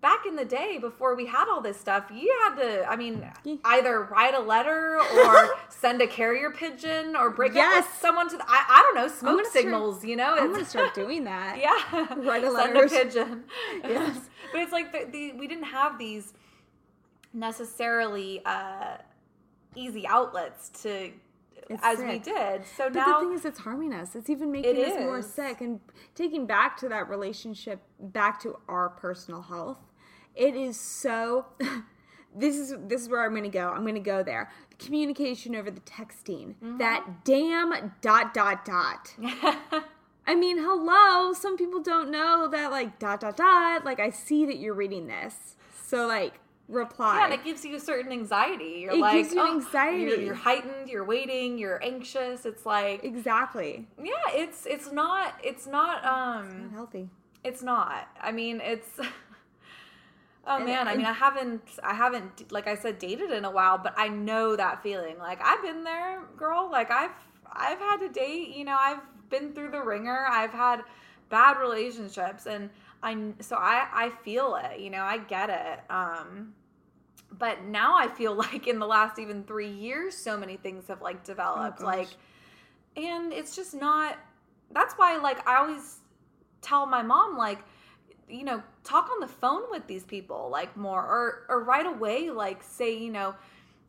[0.00, 3.22] back in the day before we had all this stuff you had to i mean
[3.64, 8.36] either write a letter or send a carrier pigeon or break up with someone to
[8.36, 11.24] the, I, I don't know smoke gonna start- signals you know I'm gonna start doing
[11.24, 11.58] that.
[11.58, 12.88] yeah Write a letter.
[12.88, 13.44] send a pigeon
[13.84, 14.20] Yes.
[14.52, 16.32] but it's like the, the we didn't have these
[17.32, 18.96] necessarily uh
[19.76, 21.10] easy outlets to
[21.68, 24.16] It's as we did so But now the thing is, it's harming us.
[24.16, 25.78] It's even making It us more sick and
[26.16, 29.78] taking back to that relationship, back to our personal health.
[30.34, 31.46] It is so.
[32.36, 33.70] this is this is where I'm going to go.
[33.70, 34.50] I'm going to go there.
[34.78, 36.54] Communication over the texting.
[36.62, 36.78] Mm-hmm.
[36.78, 39.14] That damn dot dot dot.
[40.26, 41.32] I mean, hello.
[41.32, 43.84] Some people don't know that like dot dot dot.
[43.84, 46.34] Like I see that you're reading this, so like
[46.68, 47.18] reply.
[47.18, 48.82] yeah, and it gives you a certain anxiety.
[48.82, 50.02] You're It like, gives you oh, anxiety.
[50.02, 50.88] You're, you're heightened.
[50.88, 51.58] You're waiting.
[51.58, 52.46] You're anxious.
[52.46, 53.88] It's like, exactly.
[54.02, 57.08] yeah, it's it's not it's not Not um healthy.
[57.42, 58.06] it's not.
[58.20, 58.88] I mean, it's.
[60.50, 63.50] Oh And- man, I mean, I haven't, I haven't, like I said, dated in a
[63.50, 65.16] while, but I know that feeling.
[65.18, 66.68] Like I've been there, girl.
[66.70, 67.12] Like I've,
[67.52, 68.48] I've had to date.
[68.56, 68.98] You know, I've
[69.30, 70.26] been through the wringer.
[70.28, 70.82] I've had
[71.28, 72.68] bad relationships, and
[73.00, 74.80] I, so I, I feel it.
[74.80, 75.80] You know, I get it.
[75.88, 76.54] Um,
[77.38, 81.00] but now I feel like in the last even three years, so many things have
[81.00, 81.78] like developed.
[81.78, 81.86] gosh.
[81.86, 82.08] like,
[82.96, 84.18] and it's just not.
[84.72, 85.98] That's why, like, I always
[86.60, 87.60] tell my mom, like,
[88.30, 92.30] you know, talk on the phone with these people, like more, or or right away,
[92.30, 93.34] like, say, you know,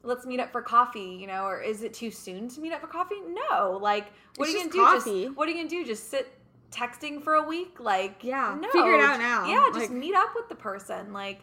[0.04, 2.82] let's meet up for coffee, you know, or is it too soon to meet up
[2.82, 3.22] for coffee?
[3.50, 4.80] No, like, what It's are you gonna do?
[4.80, 5.24] coffee.
[5.26, 5.86] Just what are you gonna do?
[5.86, 6.34] Just sit
[6.72, 7.80] texting for a week?
[7.80, 9.46] Like, Yeah, no, figure it out now.
[9.48, 11.42] Yeah, just Like- meet up with the person, like,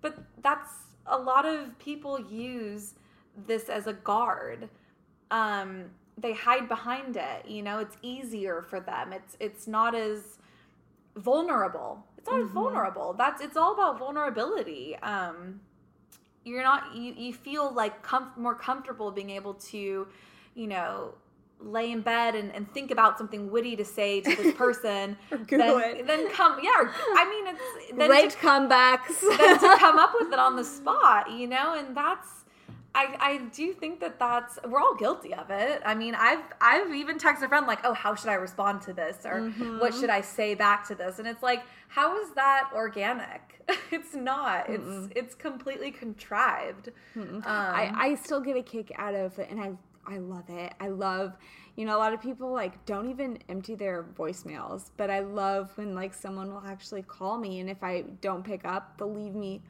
[0.00, 0.70] but that's
[1.06, 2.94] a lot of people use
[3.46, 4.68] this as a guard.
[5.30, 7.46] Um, they hide behind it.
[7.46, 9.12] You know, it's easier for them.
[9.12, 10.38] It's it's not as
[11.16, 12.06] vulnerable.
[12.22, 12.54] It's not Mm-hmm.
[12.54, 13.14] vulnerable.
[13.14, 14.96] That's it's all about vulnerability.
[15.02, 15.60] Um,
[16.44, 20.06] you're not you you feel like com- more comfortable being able to,
[20.54, 21.14] you know,
[21.60, 25.16] lay in bed and, and think about something witty to say to this person.
[25.48, 26.70] Then, then come yeah.
[26.80, 29.20] Or, I mean, it's then Right to, comebacks.
[29.38, 32.41] then to come up with it on the spot, you know, and that's.
[32.94, 35.80] I, I do think that that's we're all guilty of it.
[35.84, 38.92] I mean, I've I've even texted a friend like, "Oh, how should I respond to
[38.92, 39.78] this?" or Mm-hmm.
[39.78, 43.64] "What should I say back to this?" And it's like, how is that organic?
[43.90, 44.68] it's not.
[44.68, 46.90] It's it's completely contrived.
[47.16, 49.72] Um, I, I still get a kick out of it and I
[50.06, 50.74] I love it.
[50.80, 51.36] I love
[51.76, 55.70] you know, a lot of people like don't even empty their voicemails, but I love
[55.76, 59.34] when like someone will actually call me and if I don't pick up, they'll leave
[59.34, 59.62] me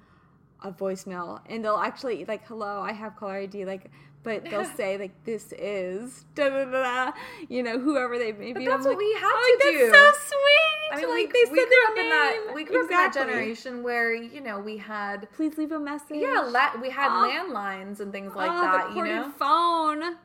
[0.65, 3.91] a voicemail and they'll actually like, hello, I have caller ID, like
[4.25, 7.13] but they'll say like this is da da da
[7.49, 8.65] you know, whoever they may be.
[8.67, 9.91] that's I'm what like, we had oh, to that's do.
[9.93, 10.93] so sweet.
[10.93, 12.55] I mean, like we, they we said grew their up in that name.
[12.55, 16.19] we grew up in that generation where you know we had Please leave a message.
[16.21, 17.29] yeah la- we had Oh.
[17.29, 18.91] landlines and things like oh, that.
[18.91, 20.17] the You know, phone.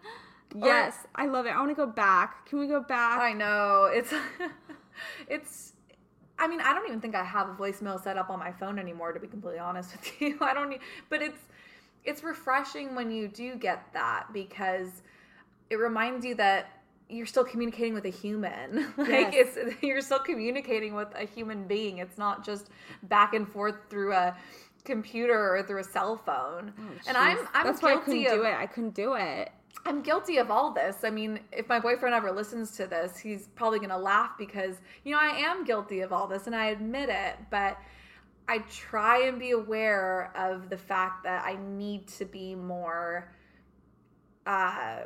[0.55, 1.49] Yes, I love it.
[1.49, 2.45] I want to go back.
[2.47, 3.19] Can we go back?
[3.19, 4.13] I know it's
[5.27, 5.73] it's.
[6.39, 8.77] I mean, I don't even think I have a voicemail set up on my phone
[8.79, 9.11] anymore.
[9.13, 10.77] To be completely honest with you, I don't.
[11.09, 11.39] But it's
[12.03, 15.01] it's refreshing when you do get that because
[15.69, 16.71] it reminds you that
[17.09, 18.87] you're still communicating with a human.
[18.97, 19.55] like Yes.
[19.57, 21.97] it's you're still communicating with a human being.
[21.99, 22.69] It's not just
[23.03, 24.35] back and forth through a
[24.83, 26.73] computer or through a cell phone.
[26.79, 28.53] Oh, and I'm I'm That's why I couldn't guilty of do it.
[28.53, 29.51] I couldn't do it.
[29.85, 31.03] I'm guilty of all this.
[31.03, 34.75] I mean, if my boyfriend ever listens to this, he's probably going to laugh because,
[35.05, 37.77] you know, I am guilty of all this and I admit it, but
[38.49, 43.31] I try and be aware of the fact that I need to be more
[44.45, 45.01] uh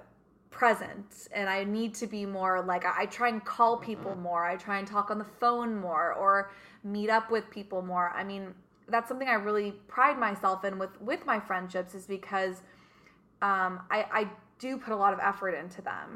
[0.52, 4.46] present and I need to be more like I, try and call people more.
[4.46, 6.52] I try and talk on the phone more or
[6.84, 8.12] meet up with people more.
[8.16, 8.54] I mean,
[8.88, 12.58] that's something I really pride myself in with with my friendships is because
[13.42, 14.30] um, I, I
[14.62, 16.08] do put a lot of effort into them.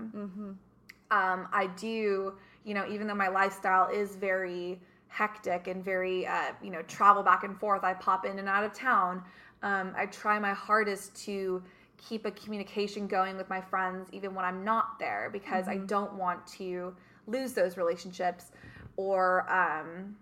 [1.12, 2.34] Um, I do,
[2.64, 7.24] you know, even though my lifestyle is very hectic and very, uh, you know, travel
[7.24, 9.24] back and forth, I pop in and out of town.
[9.64, 11.64] Um, I try my hardest to
[11.98, 16.14] keep a communication going with my friends, even when I'm not there, because I don't
[16.14, 16.96] want to
[17.28, 18.52] lose those relationships
[18.98, 20.16] or, um,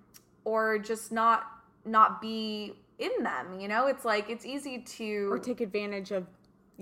[0.45, 1.39] or just not
[1.86, 3.59] not be in them.
[3.59, 6.26] You know, it's like it's easy to Or take advantage of,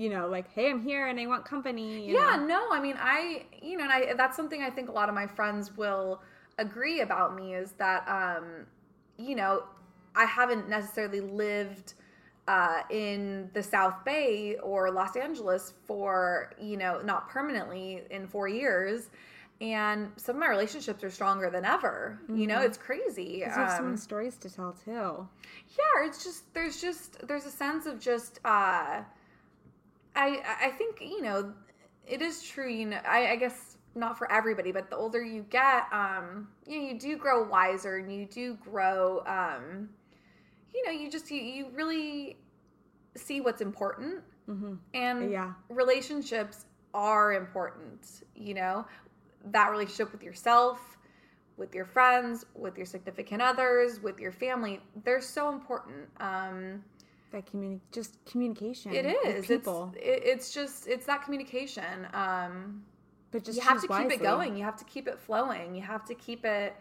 [0.02, 2.10] you know, like, hey, I'm here and I want company.
[2.12, 2.46] yeah know?
[2.54, 5.16] no i mean i you know and i that's something i think a lot of
[5.16, 6.22] my friends will
[6.58, 8.46] agree about me is that um
[9.28, 9.54] you know
[10.16, 11.94] i haven't necessarily lived
[12.48, 18.48] uh, in the South Bay or Los Angeles for, you know, not permanently in four
[18.48, 19.12] years.
[19.62, 22.20] And some of my relationships are stronger than ever.
[22.28, 23.30] You know, it's crazy.
[23.42, 25.28] you have so Um, many stories to tell too.
[25.80, 29.04] yeah it's just there's just there's a sense of just uh
[30.16, 31.54] i i think you know
[32.08, 35.46] it is true you know i i guess not for everybody but the older you
[35.50, 39.90] get um you know you do grow wiser and you do grow um
[40.74, 42.38] you know you just you, you really
[43.16, 44.24] see what's important.
[44.94, 45.54] And Yeah.
[45.70, 48.86] relationships are important you know?
[49.46, 50.98] That relationship with yourself
[51.58, 56.08] with your friends with your significant others with your family they're so important.
[56.20, 56.84] Um
[57.32, 58.94] That communi- just communication.
[58.94, 59.94] it with people.
[59.96, 62.84] it's it, it's just it's that communication um
[63.32, 65.74] but just you have to choose keep it going you have to keep it flowing
[65.74, 66.76] you have to keep it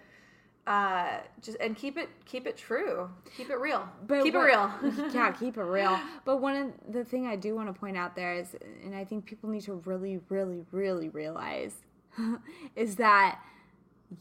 [0.67, 4.53] uh just and keep it keep it true keep it real But keep what- it
[4.53, 5.99] real yeah, keep it real.
[6.25, 9.05] But one of the thing I do want to point out there is, and I
[9.05, 11.75] think people need to really, really, really realize,
[12.77, 13.41] is that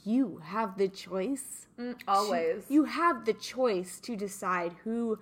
[0.05, 1.67] you have the choice.
[1.80, 5.17] Mm, always You have the choice to decide who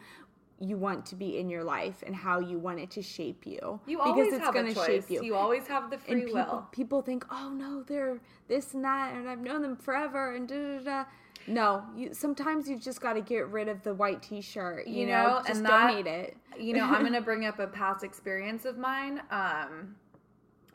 [0.60, 3.80] you want to be in your life and how you want it to shape you.
[3.86, 5.36] you always have gonna a choice you.
[5.36, 9.14] always have the free and people, will people think, oh no, they're this and that,
[9.14, 11.06] and I've known them forever, and da da da.
[11.50, 14.88] No, you sometimes you've just got to get rid of the white T-shirt.
[14.88, 16.38] You, You know, know, just and that- donate it.
[16.60, 19.96] you know i'm gonna bring up a past experience of mine um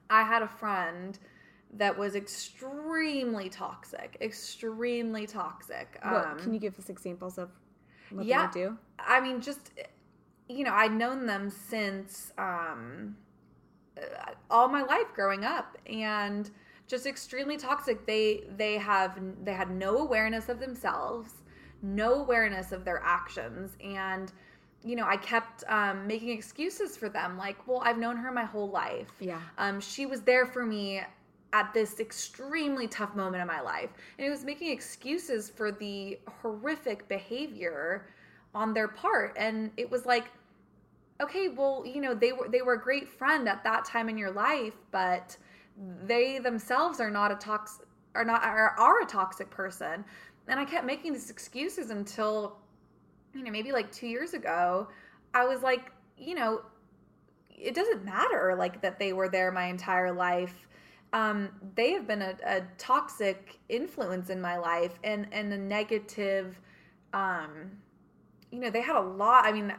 [0.09, 1.18] i had a friend
[1.74, 7.51] that was extremely toxic extremely toxic What, um can you give us examples of
[8.15, 8.51] what yeah.
[8.53, 8.79] they do?
[8.99, 9.71] I mean, just
[10.49, 13.17] you know, I'd known them since um,
[13.97, 16.51] uh, all my life growing up, and
[16.87, 18.07] just extremely toxic.
[18.07, 21.33] They they have they had no awareness of themselves,
[21.83, 24.33] no awareness of their actions, and
[24.85, 27.39] you know, I kept um, making excuses for them.
[27.39, 29.13] Like, well, I've known her my whole life.
[29.21, 29.41] Yeah.
[29.59, 31.03] Um, she was there for me
[31.53, 33.90] at this extremely tough moment in my life.
[34.18, 38.07] And it was making excuses for the horrific behavior
[38.55, 39.36] on their part.
[39.36, 40.26] And it was like,
[41.20, 44.16] okay, well, you know, they were they were a great friend at that time in
[44.16, 45.36] your life, but
[46.05, 47.80] they themselves are not a tox
[48.14, 50.05] are not are, are a toxic person.
[50.48, 52.57] And I kept making these excuses until
[53.34, 54.88] you know, maybe like 2 years ago,
[55.32, 56.61] I was like, you know,
[57.48, 60.66] it doesn't matter like that they were there my entire life
[61.13, 66.59] um, they have been a, a toxic influence in my life and and a negative
[67.13, 67.71] um,
[68.51, 69.73] you know they had a lot i mean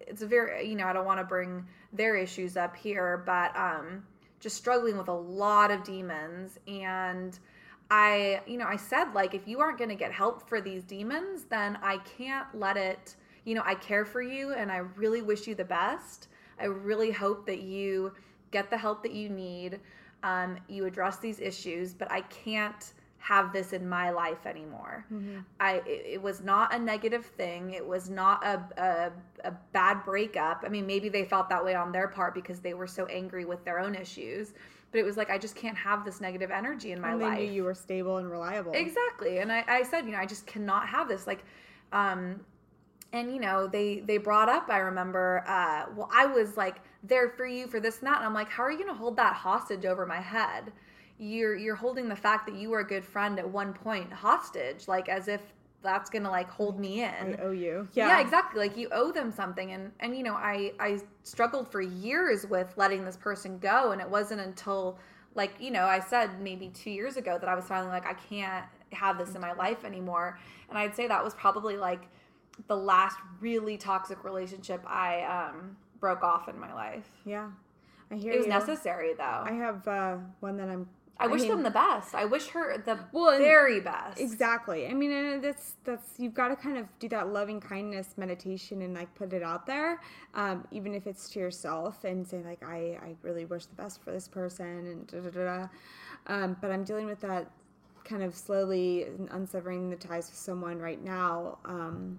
[0.00, 3.56] it's a very you know i don't want to bring their issues up here but
[3.56, 4.02] um,
[4.40, 7.38] just struggling with a lot of demons and
[7.90, 10.84] I, you know, I said, like, if you aren't going to get help for these
[10.84, 15.22] demons, then I can't let it, you know, I care for you and I really
[15.22, 16.28] wish you the best.
[16.60, 18.12] I really hope that you
[18.50, 19.80] get the help that you need.
[20.22, 25.04] Um, you address these issues, but I can't have this in my life anymore.
[25.60, 27.72] I, it, it was not a negative thing.
[27.74, 28.62] It was not a,
[29.44, 30.62] a, a bad breakup.
[30.64, 33.44] I mean, maybe they felt that way on their part because they were so angry
[33.44, 34.54] with their own issues.
[34.90, 37.24] But it was like, I just can't have this negative energy in my And they
[37.26, 37.38] life.
[37.40, 38.72] knew you were stable and reliable.
[38.72, 39.38] Exactly.
[39.38, 41.26] And I, I said, you know, I just cannot have this.
[41.26, 41.44] Like,
[41.92, 42.40] um,
[43.12, 47.28] and you know they they brought up i remember uh well i was like there
[47.28, 48.16] for you for this and that.
[48.18, 50.72] And i'm like how are you gonna hold that hostage over my head?
[51.18, 54.88] You're you're holding the fact that you were a good friend at one point hostage
[54.88, 55.40] like as if
[55.82, 57.08] that's gonna like hold me in.
[57.08, 57.88] I owe you.
[57.94, 58.20] yeah.
[58.20, 58.60] exactly.
[58.60, 59.72] Like you owe them something.
[59.72, 63.92] And and you know i i struggled for years with letting this person go.
[63.92, 64.98] And it wasn't until
[65.34, 68.14] like you know i said maybe two years ago that i was finally like i
[68.14, 70.38] can't have this in my life anymore.
[70.68, 72.08] And i'd say that was probably like
[72.66, 77.50] the last really toxic relationship i um broke off in my life Yeah.
[78.10, 78.52] I hear it was you.
[78.52, 80.88] necessary though I have uh, one that I'm.
[81.20, 84.86] i, wish mean, them the best i wish her the Well, very best Exactly.
[84.86, 88.82] I mean, and that's that's you've got to kind of do that loving kindness meditation
[88.82, 90.00] and like put it out there,
[90.34, 94.02] um, even if it's to yourself and say like I I really wish the best
[94.02, 95.44] for this person and da da da.
[95.44, 95.68] da.
[96.26, 97.50] Um, but I'm dealing with that
[98.04, 102.18] kind of slowly unsevering the ties with someone right now, um,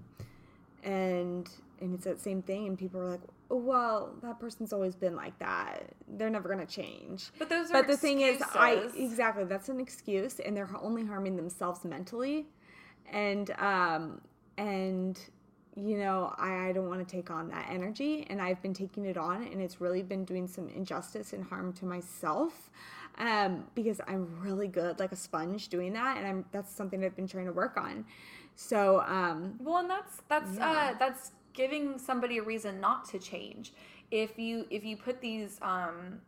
[0.83, 1.49] and
[1.81, 2.67] and it's that same thing.
[2.67, 5.93] And people are like, well, that person's always been like that.
[6.07, 7.29] They're never gonna change.
[7.39, 11.05] but those are But the thing is, I exactly that's an excuse, and they're only
[11.05, 12.47] harming themselves mentally,
[13.11, 14.21] and um
[14.57, 15.19] and
[15.75, 19.05] you know I, I don't want to take on that energy, and I've been taking
[19.05, 22.69] it on, and it's really been doing some injustice and harm to myself,
[23.17, 27.15] um because I'm really good like a sponge doing that, and I'm that's something I've
[27.15, 28.05] been trying to work on.
[28.55, 30.69] So um Well, and that's that's Yeah.
[30.69, 33.73] uh, that's giving somebody a reason not to change.
[34.11, 36.21] If you if you put these, um,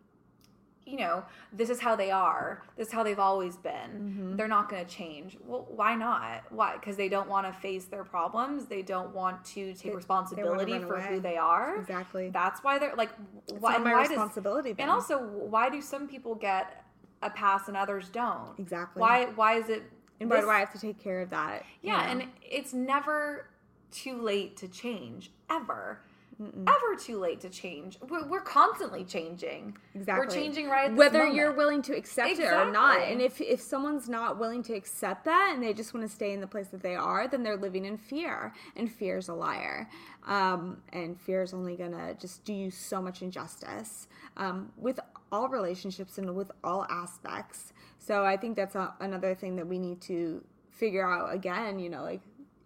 [0.86, 1.24] you know,
[1.54, 2.64] this is how they are.
[2.76, 3.92] This is how they've always been.
[3.94, 4.36] Mm-hmm.
[4.36, 5.38] They're not going to change.
[5.48, 6.44] Well, why not?
[6.50, 6.74] Why?
[6.74, 8.66] Because they don't want to face their problems.
[8.66, 11.08] They don't want to take responsibility for away.
[11.08, 11.78] who they are.
[11.78, 13.12] exactly, That's why they're like.
[13.60, 14.74] Why, not my why responsibility.
[14.74, 14.84] then.
[14.84, 16.84] and also, why do some people get
[17.22, 18.60] a pass and others don't?
[18.60, 19.28] exactly Why?
[19.36, 19.84] Why is it?
[20.20, 21.64] and why do I have to take care of that?
[21.82, 22.12] you yeah, know?
[22.12, 23.48] and it's never
[23.92, 26.00] too late to change, ever.
[26.40, 28.00] Ever too late to change.
[28.10, 29.78] We're, we're constantly changing.
[29.94, 30.26] Exactly.
[30.26, 31.36] We're changing right whether moment.
[31.36, 33.00] you're willing to accept it or not.
[33.00, 36.34] And if if someone's not willing to accept that and they just want to stay
[36.34, 38.54] in the place that they are, then they're living in fear.
[38.76, 39.88] And fear is a liar.
[40.26, 45.00] Um, and fear is only gonna just do you so much injustice um, with
[45.32, 47.72] all relationships and with all aspects.
[48.00, 51.78] So I think that's a, another thing that we need to figure out again.
[51.78, 52.22] You know, like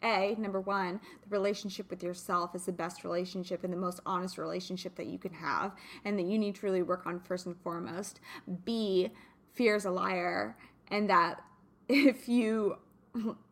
[0.06, 4.38] a, number one, the relationship with yourself is the best relationship and the most honest
[4.38, 5.74] relationship that you can have,
[6.06, 8.20] and that you need to really work on first and foremost.
[8.64, 9.12] B,
[9.54, 10.56] fear is a liar,
[10.90, 11.42] and that
[11.90, 12.78] if you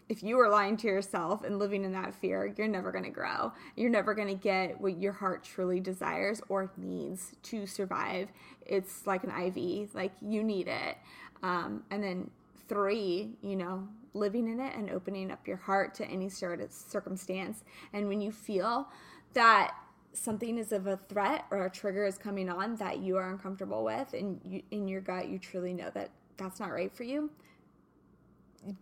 [0.10, 3.10] if you are lying to yourself and living in that fear, you're never going to
[3.10, 3.52] grow.
[3.76, 8.30] You're never going to get what your heart truly desires or needs to survive.
[8.66, 10.98] It's like an IV, like you need it.
[11.42, 12.30] Um, and then
[12.68, 16.72] three, you know, living in it and opening up your heart to any sort of
[16.72, 17.64] circumstance.
[17.94, 18.88] And when you feel
[19.34, 19.74] that
[20.14, 23.84] something is of a threat or a trigger is coming on that you are uncomfortable
[23.84, 27.32] with, and you, in your gut, you truly know that that's not right for you,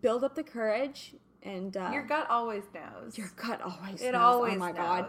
[0.01, 1.13] build up the courage
[1.43, 3.17] and uh, Your gut always knows.
[3.17, 4.21] your gut always it knows.
[4.21, 4.77] always oh my knows.
[4.77, 5.07] god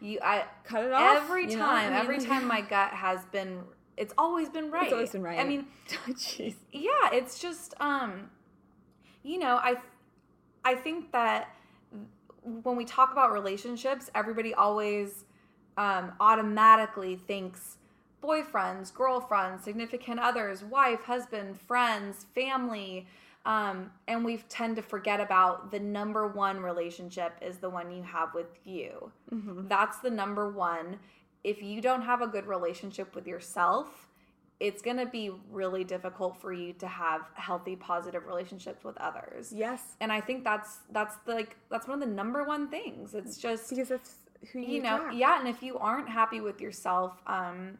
[0.00, 1.64] You, I cut it off every you know?
[1.64, 3.60] time, I mean, every time my gut has been.
[3.96, 4.84] It's always been right.
[4.84, 5.38] it's always been right.
[5.38, 5.66] I mean,
[6.10, 6.56] jeez.
[6.72, 8.30] yeah it's just um
[9.22, 9.76] you know i
[10.64, 11.54] i think that
[12.42, 15.24] when we talk about relationships everybody always
[15.76, 17.76] um automatically thinks
[18.22, 23.06] boyfriends girlfriends significant others wife husband friends family
[23.44, 28.02] um and we tend to forget about the number one relationship is the one you
[28.02, 29.10] have with you.
[29.68, 30.98] That's the number one
[31.44, 34.08] if you don't have a good relationship with yourself
[34.60, 39.52] it's going to be really difficult for you to have healthy positive relationships with others
[39.52, 43.14] yes and i think that's that's the, like that's one of the number one things
[43.14, 44.14] it's just because that's
[44.52, 45.14] who you, you know attract.
[45.14, 47.76] yeah and if you aren't happy with yourself um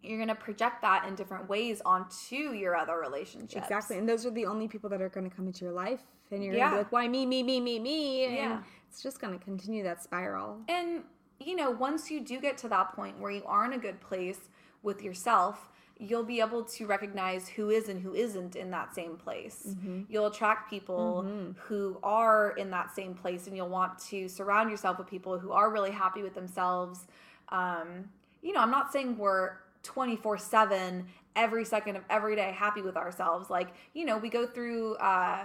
[0.00, 4.24] you're going to project that in different ways onto your other relationships exactly and those
[4.24, 6.64] are the only people that are going to come into your life and you're Yeah.
[6.66, 8.60] gonna be like why me me me me me and Yeah.
[8.88, 11.02] it's just going to continue that spiral And
[11.40, 14.00] you know, once you do get to that point where you are in a good
[14.00, 14.38] place
[14.82, 19.16] with yourself, you'll be able to recognize who is and who isn't in that same
[19.16, 19.74] place.
[20.08, 21.22] You'll attract people
[21.66, 25.52] who are in that same place, and you'll want to surround yourself with people who
[25.52, 27.06] are really happy with themselves.
[27.48, 28.10] Um,
[28.42, 32.96] you know, I'm not saying we're 24 7 every second of every day happy with
[32.96, 33.50] ourselves.
[33.50, 35.42] Like, you know, we go through uh,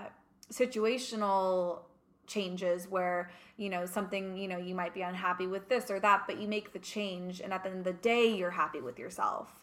[0.51, 1.79] situational
[2.27, 6.23] changes where you know something you know you might be unhappy with this or that
[6.27, 8.97] but you make the change and at the end of the day you're happy with
[8.97, 9.53] yourself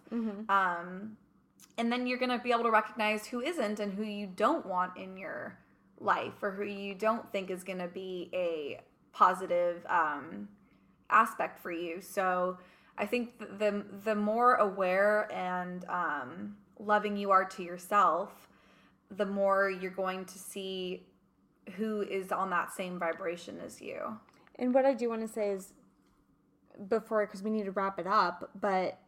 [0.48, 1.16] um
[1.78, 4.66] and then you're going to be able to recognize who isn't and who you don't
[4.66, 5.58] want in your
[5.98, 8.80] life or who you don't think is going to be a
[9.12, 10.48] positive um,
[11.08, 12.00] aspect for you.
[12.00, 12.58] So
[12.98, 18.48] I think the the more aware and um, loving you are to yourself,
[19.10, 21.06] the more you're going to see
[21.76, 24.18] who is on that same vibration as you.
[24.56, 25.72] And what I do want to say is
[26.88, 28.98] before because we need to wrap it up, but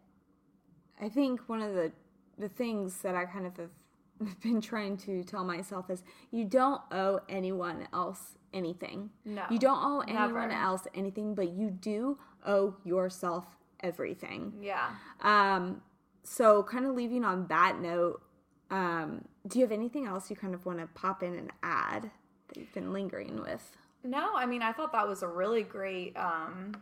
[1.00, 1.92] I think one of the
[2.38, 6.80] the things that I kind of have been trying to tell myself is you don't
[6.90, 9.10] owe anyone else anything.
[9.24, 10.50] No, You don't owe anyone never.
[10.50, 13.44] else anything, but you do owe yourself
[13.80, 14.52] everything.
[14.60, 14.88] Yeah.
[15.20, 15.82] Um,
[16.22, 18.22] so kind of leaving on that note,
[18.70, 22.10] um, do you have anything else you kind of want to pop in and add
[22.53, 23.76] that you've been lingering with?
[24.05, 26.72] No, I mean, I thought that was a really great um,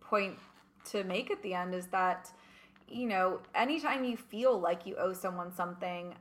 [0.00, 0.38] point
[0.90, 2.30] to make at the end is that,
[2.88, 6.14] you know, anytime you feel like you owe someone something,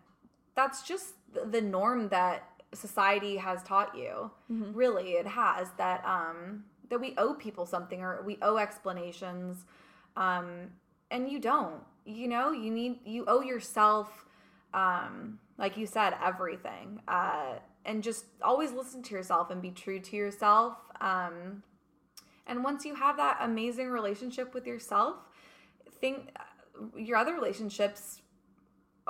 [0.56, 1.16] that's just
[1.46, 4.32] the norm that society has taught you.
[4.74, 9.66] Really, it has that um, that we owe people something or we owe explanations,
[10.16, 10.70] um,
[11.10, 11.82] and you don't.
[12.06, 14.26] You know, you need you owe yourself
[14.74, 17.02] um, like you said, everything.
[17.08, 17.56] Uh,
[17.86, 20.78] and just always listen to yourself and be true to yourself.
[21.00, 21.64] Um,
[22.48, 25.16] and once you have that amazing relationship with yourself,
[26.00, 26.36] think
[26.96, 28.22] your other relationships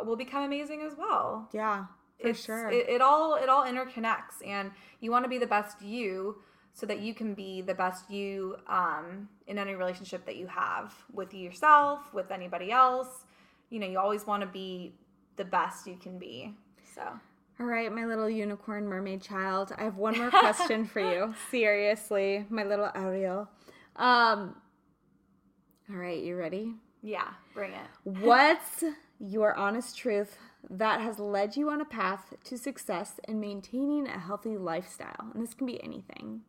[0.05, 1.49] will become amazing as well.
[1.53, 1.85] Yeah,
[2.19, 2.69] for It's- sure.
[2.69, 6.41] It, it all it all interconnects, and you want to be the best you
[6.73, 10.93] so that you can be the best you um, in any relationship that you have
[11.11, 13.25] with yourself, with anybody else.
[13.69, 14.93] You know, you always want to be
[15.35, 16.53] the best you can be.
[16.95, 17.01] So.
[17.61, 19.71] All right, my little unicorn mermaid child.
[19.77, 21.35] I have one more question for you.
[21.51, 23.47] Seriously, my little Ariel.
[23.97, 24.55] Um,
[25.87, 26.73] all right, you ready?
[27.03, 27.85] Yeah, bring it.
[28.03, 28.83] What's
[29.19, 30.39] your honest truth
[30.71, 35.29] that has led you on a path to success in maintaining a healthy lifestyle?
[35.31, 36.41] And this can be anything.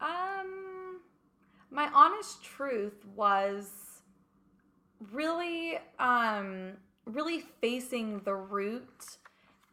[0.00, 1.00] Um,
[1.70, 3.70] my honest truth was
[5.12, 6.72] really, um,
[7.06, 9.18] really facing the root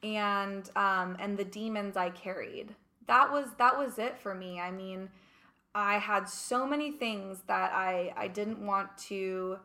[0.03, 2.75] and um, and the demons I carried.
[3.07, 4.59] That was that was it for me.
[4.59, 5.09] I mean,
[5.73, 9.59] I had so many things that I I didn't want to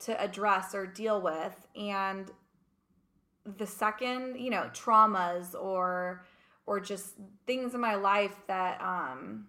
[0.00, 2.30] to address or deal with, and
[3.58, 6.24] the second you know traumas or
[6.66, 7.14] or just
[7.46, 9.46] things in my life that um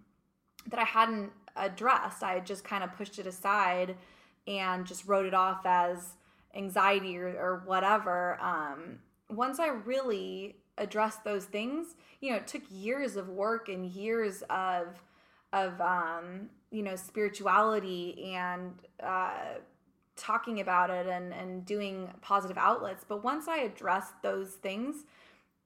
[0.68, 2.24] that I hadn't addressed.
[2.24, 3.96] I just kind of pushed it aside
[4.48, 6.14] and just wrote it off as
[6.56, 8.38] anxiety or, or whatever.
[8.42, 9.00] Um,
[9.30, 14.44] once I really addressed those things, you know, it took years of work and years
[14.50, 15.02] of
[15.54, 19.56] of um, you know spirituality and uh,
[20.16, 23.06] talking about it and and doing positive outlets.
[23.08, 25.06] But once I addressed those things,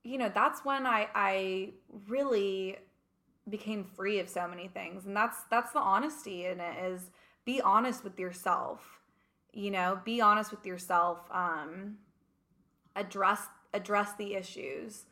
[0.04, 1.70] you know, that's when I I
[2.08, 2.78] really
[3.50, 7.10] became free of so many things and that's that's the honesty in it is
[7.44, 9.02] be honest with yourself
[9.52, 11.98] you know be honest with yourself um
[12.96, 15.06] address address the issues.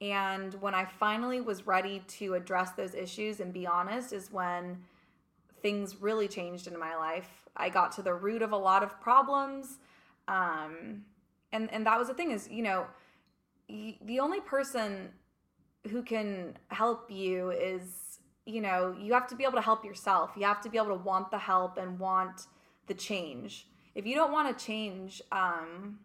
[0.00, 4.78] And when i finally was ready to address those issues and be honest is when
[5.62, 7.30] things really changed in my life.
[7.56, 9.78] I got to the root of a lot of problems
[10.28, 11.04] um
[11.52, 12.86] and and that was the thing is you know
[13.68, 15.10] y- the only person
[15.90, 20.32] who can help you is you know you have to be able to help yourself.
[20.36, 22.46] You have to be able to want the help and want
[22.86, 23.66] the change.
[23.94, 25.98] If you don't want to change um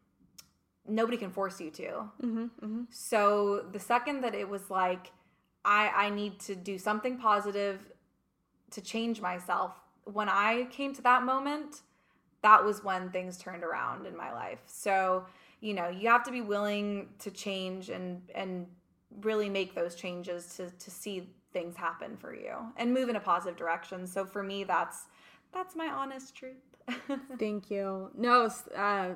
[0.88, 1.84] nobody can force you to
[2.22, 2.82] Mm-hmm, mm-hmm.
[2.90, 5.12] so the second that it was like
[5.66, 7.80] i i need to do something positive
[8.72, 11.82] to change myself when i came to that moment
[12.42, 15.26] that was when things turned around in my life so
[15.62, 18.68] you know you have to be willing to change and and
[19.22, 23.20] really make those changes to to see things happen for you and move in a
[23.20, 25.08] positive direction so for me that's
[25.54, 26.68] that's my honest truth
[27.40, 28.12] Thank you.
[28.18, 29.10] No, uh,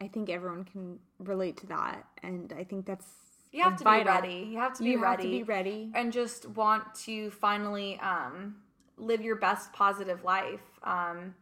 [0.00, 3.06] I think everyone can relate to that, and I think that's
[3.52, 4.04] you have to vital.
[4.14, 4.48] be ready.
[4.50, 5.90] You have to be You ready have to be ready.
[5.94, 8.56] and just want to finally um
[8.98, 11.34] live your best positive life um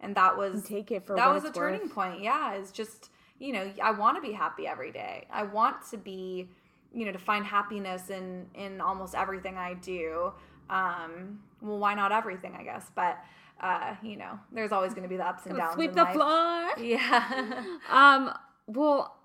[0.00, 2.20] and that was Take it for that was a it's turning point.
[2.22, 5.26] Yeah it's just you know i want to be happy every day.
[5.30, 6.48] I want to be
[6.94, 10.32] you know to find happiness in in almost everything i do.
[10.70, 12.90] Um well why not everything i guess?
[12.94, 13.18] But
[13.60, 16.14] uh you know there's always going to be the ups and downs Sweep the life.
[16.14, 16.68] floor.
[16.78, 18.32] yeah Um.
[18.66, 19.16] Well,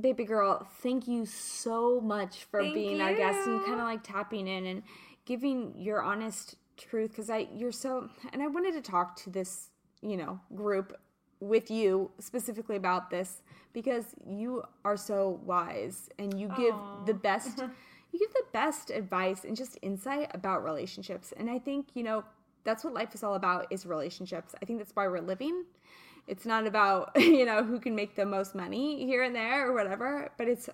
[0.00, 4.02] baby girl, thank you so much for Thank being our guest and kind of like
[4.02, 4.82] tapping in and
[5.26, 9.68] giving your honest truth because I you're so and I wanted to talk to this
[10.00, 10.98] you know group
[11.38, 17.04] with you specifically about this because you are so wise and you give Aw.
[17.04, 17.58] the best
[18.12, 21.32] you give the best advice and just insight about relationships.
[21.36, 22.24] And I think, you know,
[22.64, 24.54] that's what life is all about is relationships.
[24.62, 25.64] I think that's why we're living.
[26.26, 29.74] It's not about, you know, who can make the most money here and there or
[29.74, 30.68] whatever, but it's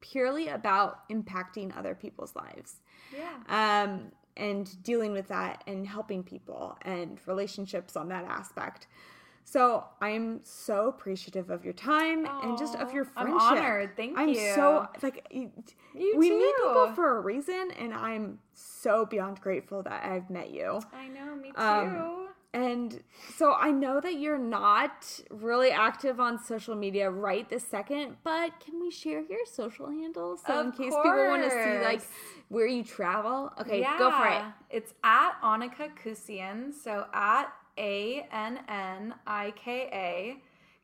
[0.00, 2.76] purely about impacting other people's lives.
[3.16, 3.84] Yeah.
[3.84, 8.86] Um, and dealing with that and helping people and relationships on that aspect.
[9.48, 13.50] So I'm so appreciative of your time and just of your Aw, I'm friendship.
[13.64, 13.96] honored.
[13.96, 14.52] Thank I'm you.
[14.56, 15.52] so like you,
[15.94, 20.80] we meet people for a reason, and I'm so beyond grateful that I've met you.
[20.92, 21.60] I know, me too.
[21.62, 23.02] Um, And
[23.36, 28.58] so I know that you're not really active on social media right this second, but
[28.58, 32.02] can we share your social handles so in Of case people want to see like
[32.48, 33.52] where you travel?
[33.60, 34.42] Okay, go for it.
[34.70, 36.72] It's at Annika Kusion.
[36.74, 40.36] So at A N N I K A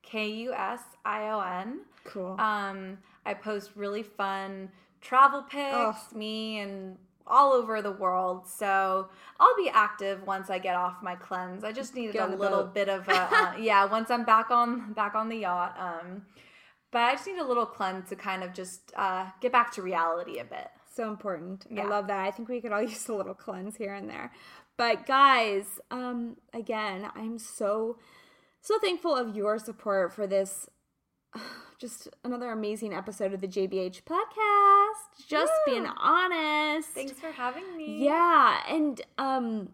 [0.02, 1.81] K U S I O N.
[2.05, 2.36] Cool.
[2.39, 4.70] Um, I post really fun
[5.01, 6.97] travel pics, me and
[7.27, 8.47] all over the world.
[8.48, 9.09] So
[9.39, 11.64] I'll be active once I get off my cleanse.
[11.64, 12.74] I just needed a little boat.
[12.74, 13.85] bit of a uh, yeah.
[13.85, 15.77] Once I'm back on back on the yacht.
[15.78, 16.23] Um,
[16.90, 19.82] but I just need a little cleanse to kind of just uh, get back to
[19.82, 20.69] reality a bit.
[20.94, 21.66] So important.
[21.74, 22.27] I love that.
[22.27, 24.31] I think we could all use a little cleanse here and there.
[24.76, 27.98] But guys, um, again, I'm so
[28.60, 30.68] so thankful of your support for this
[31.78, 35.26] just another amazing episode of the JBH podcast.
[35.28, 35.74] Just Woo!
[35.74, 36.88] being honest.
[36.90, 38.04] Thanks for having me.
[38.04, 39.70] Yeah, and um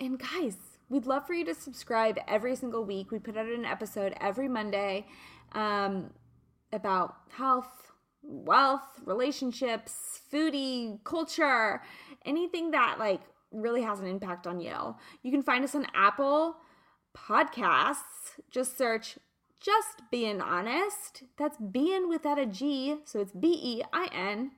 [0.00, 0.56] and guys,
[0.88, 3.10] we'd love for you to subscribe every single week.
[3.10, 5.06] We put out an episode every Monday
[5.52, 6.10] um
[6.72, 7.92] about health,
[8.22, 11.82] wealth, relationships, foodie, culture,
[12.24, 13.20] anything that like
[13.56, 14.94] really has an impact on you.
[15.22, 16.56] You can find us on Apple
[17.16, 18.38] Podcasts.
[18.50, 19.18] Just search
[19.60, 21.24] just being honest.
[21.38, 24.52] That's being without a G, so it's B E I N.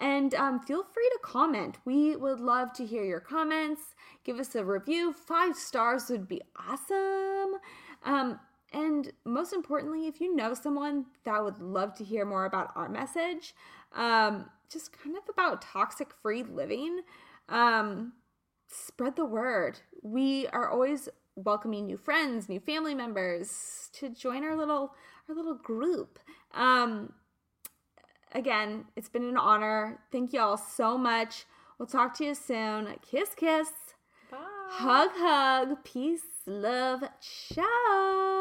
[0.00, 1.78] And um, feel free to comment.
[1.84, 3.94] We would love to hear your comments.
[4.24, 5.12] Give us a review.
[5.12, 7.60] Five stars would be awesome.
[8.04, 8.40] Um,
[8.72, 12.88] and most importantly, if you know someone that would love to hear more about our
[12.88, 13.54] message,
[13.94, 17.00] um, just kind of about toxic free living,
[17.48, 18.12] um,
[18.74, 19.80] spread the word.
[20.02, 24.94] We are always welcoming new friends, new family members to join our little
[25.28, 26.18] our little group.
[26.52, 27.12] Um,
[28.32, 30.00] again, it's been an honor.
[30.12, 31.46] Thank you all so much.
[31.78, 32.94] We'll talk to you soon.
[33.02, 33.68] Kiss, kiss.
[34.30, 34.38] Bye.
[34.68, 35.84] Hug, hug.
[35.84, 37.02] Peace, love.
[37.20, 38.33] Ciao.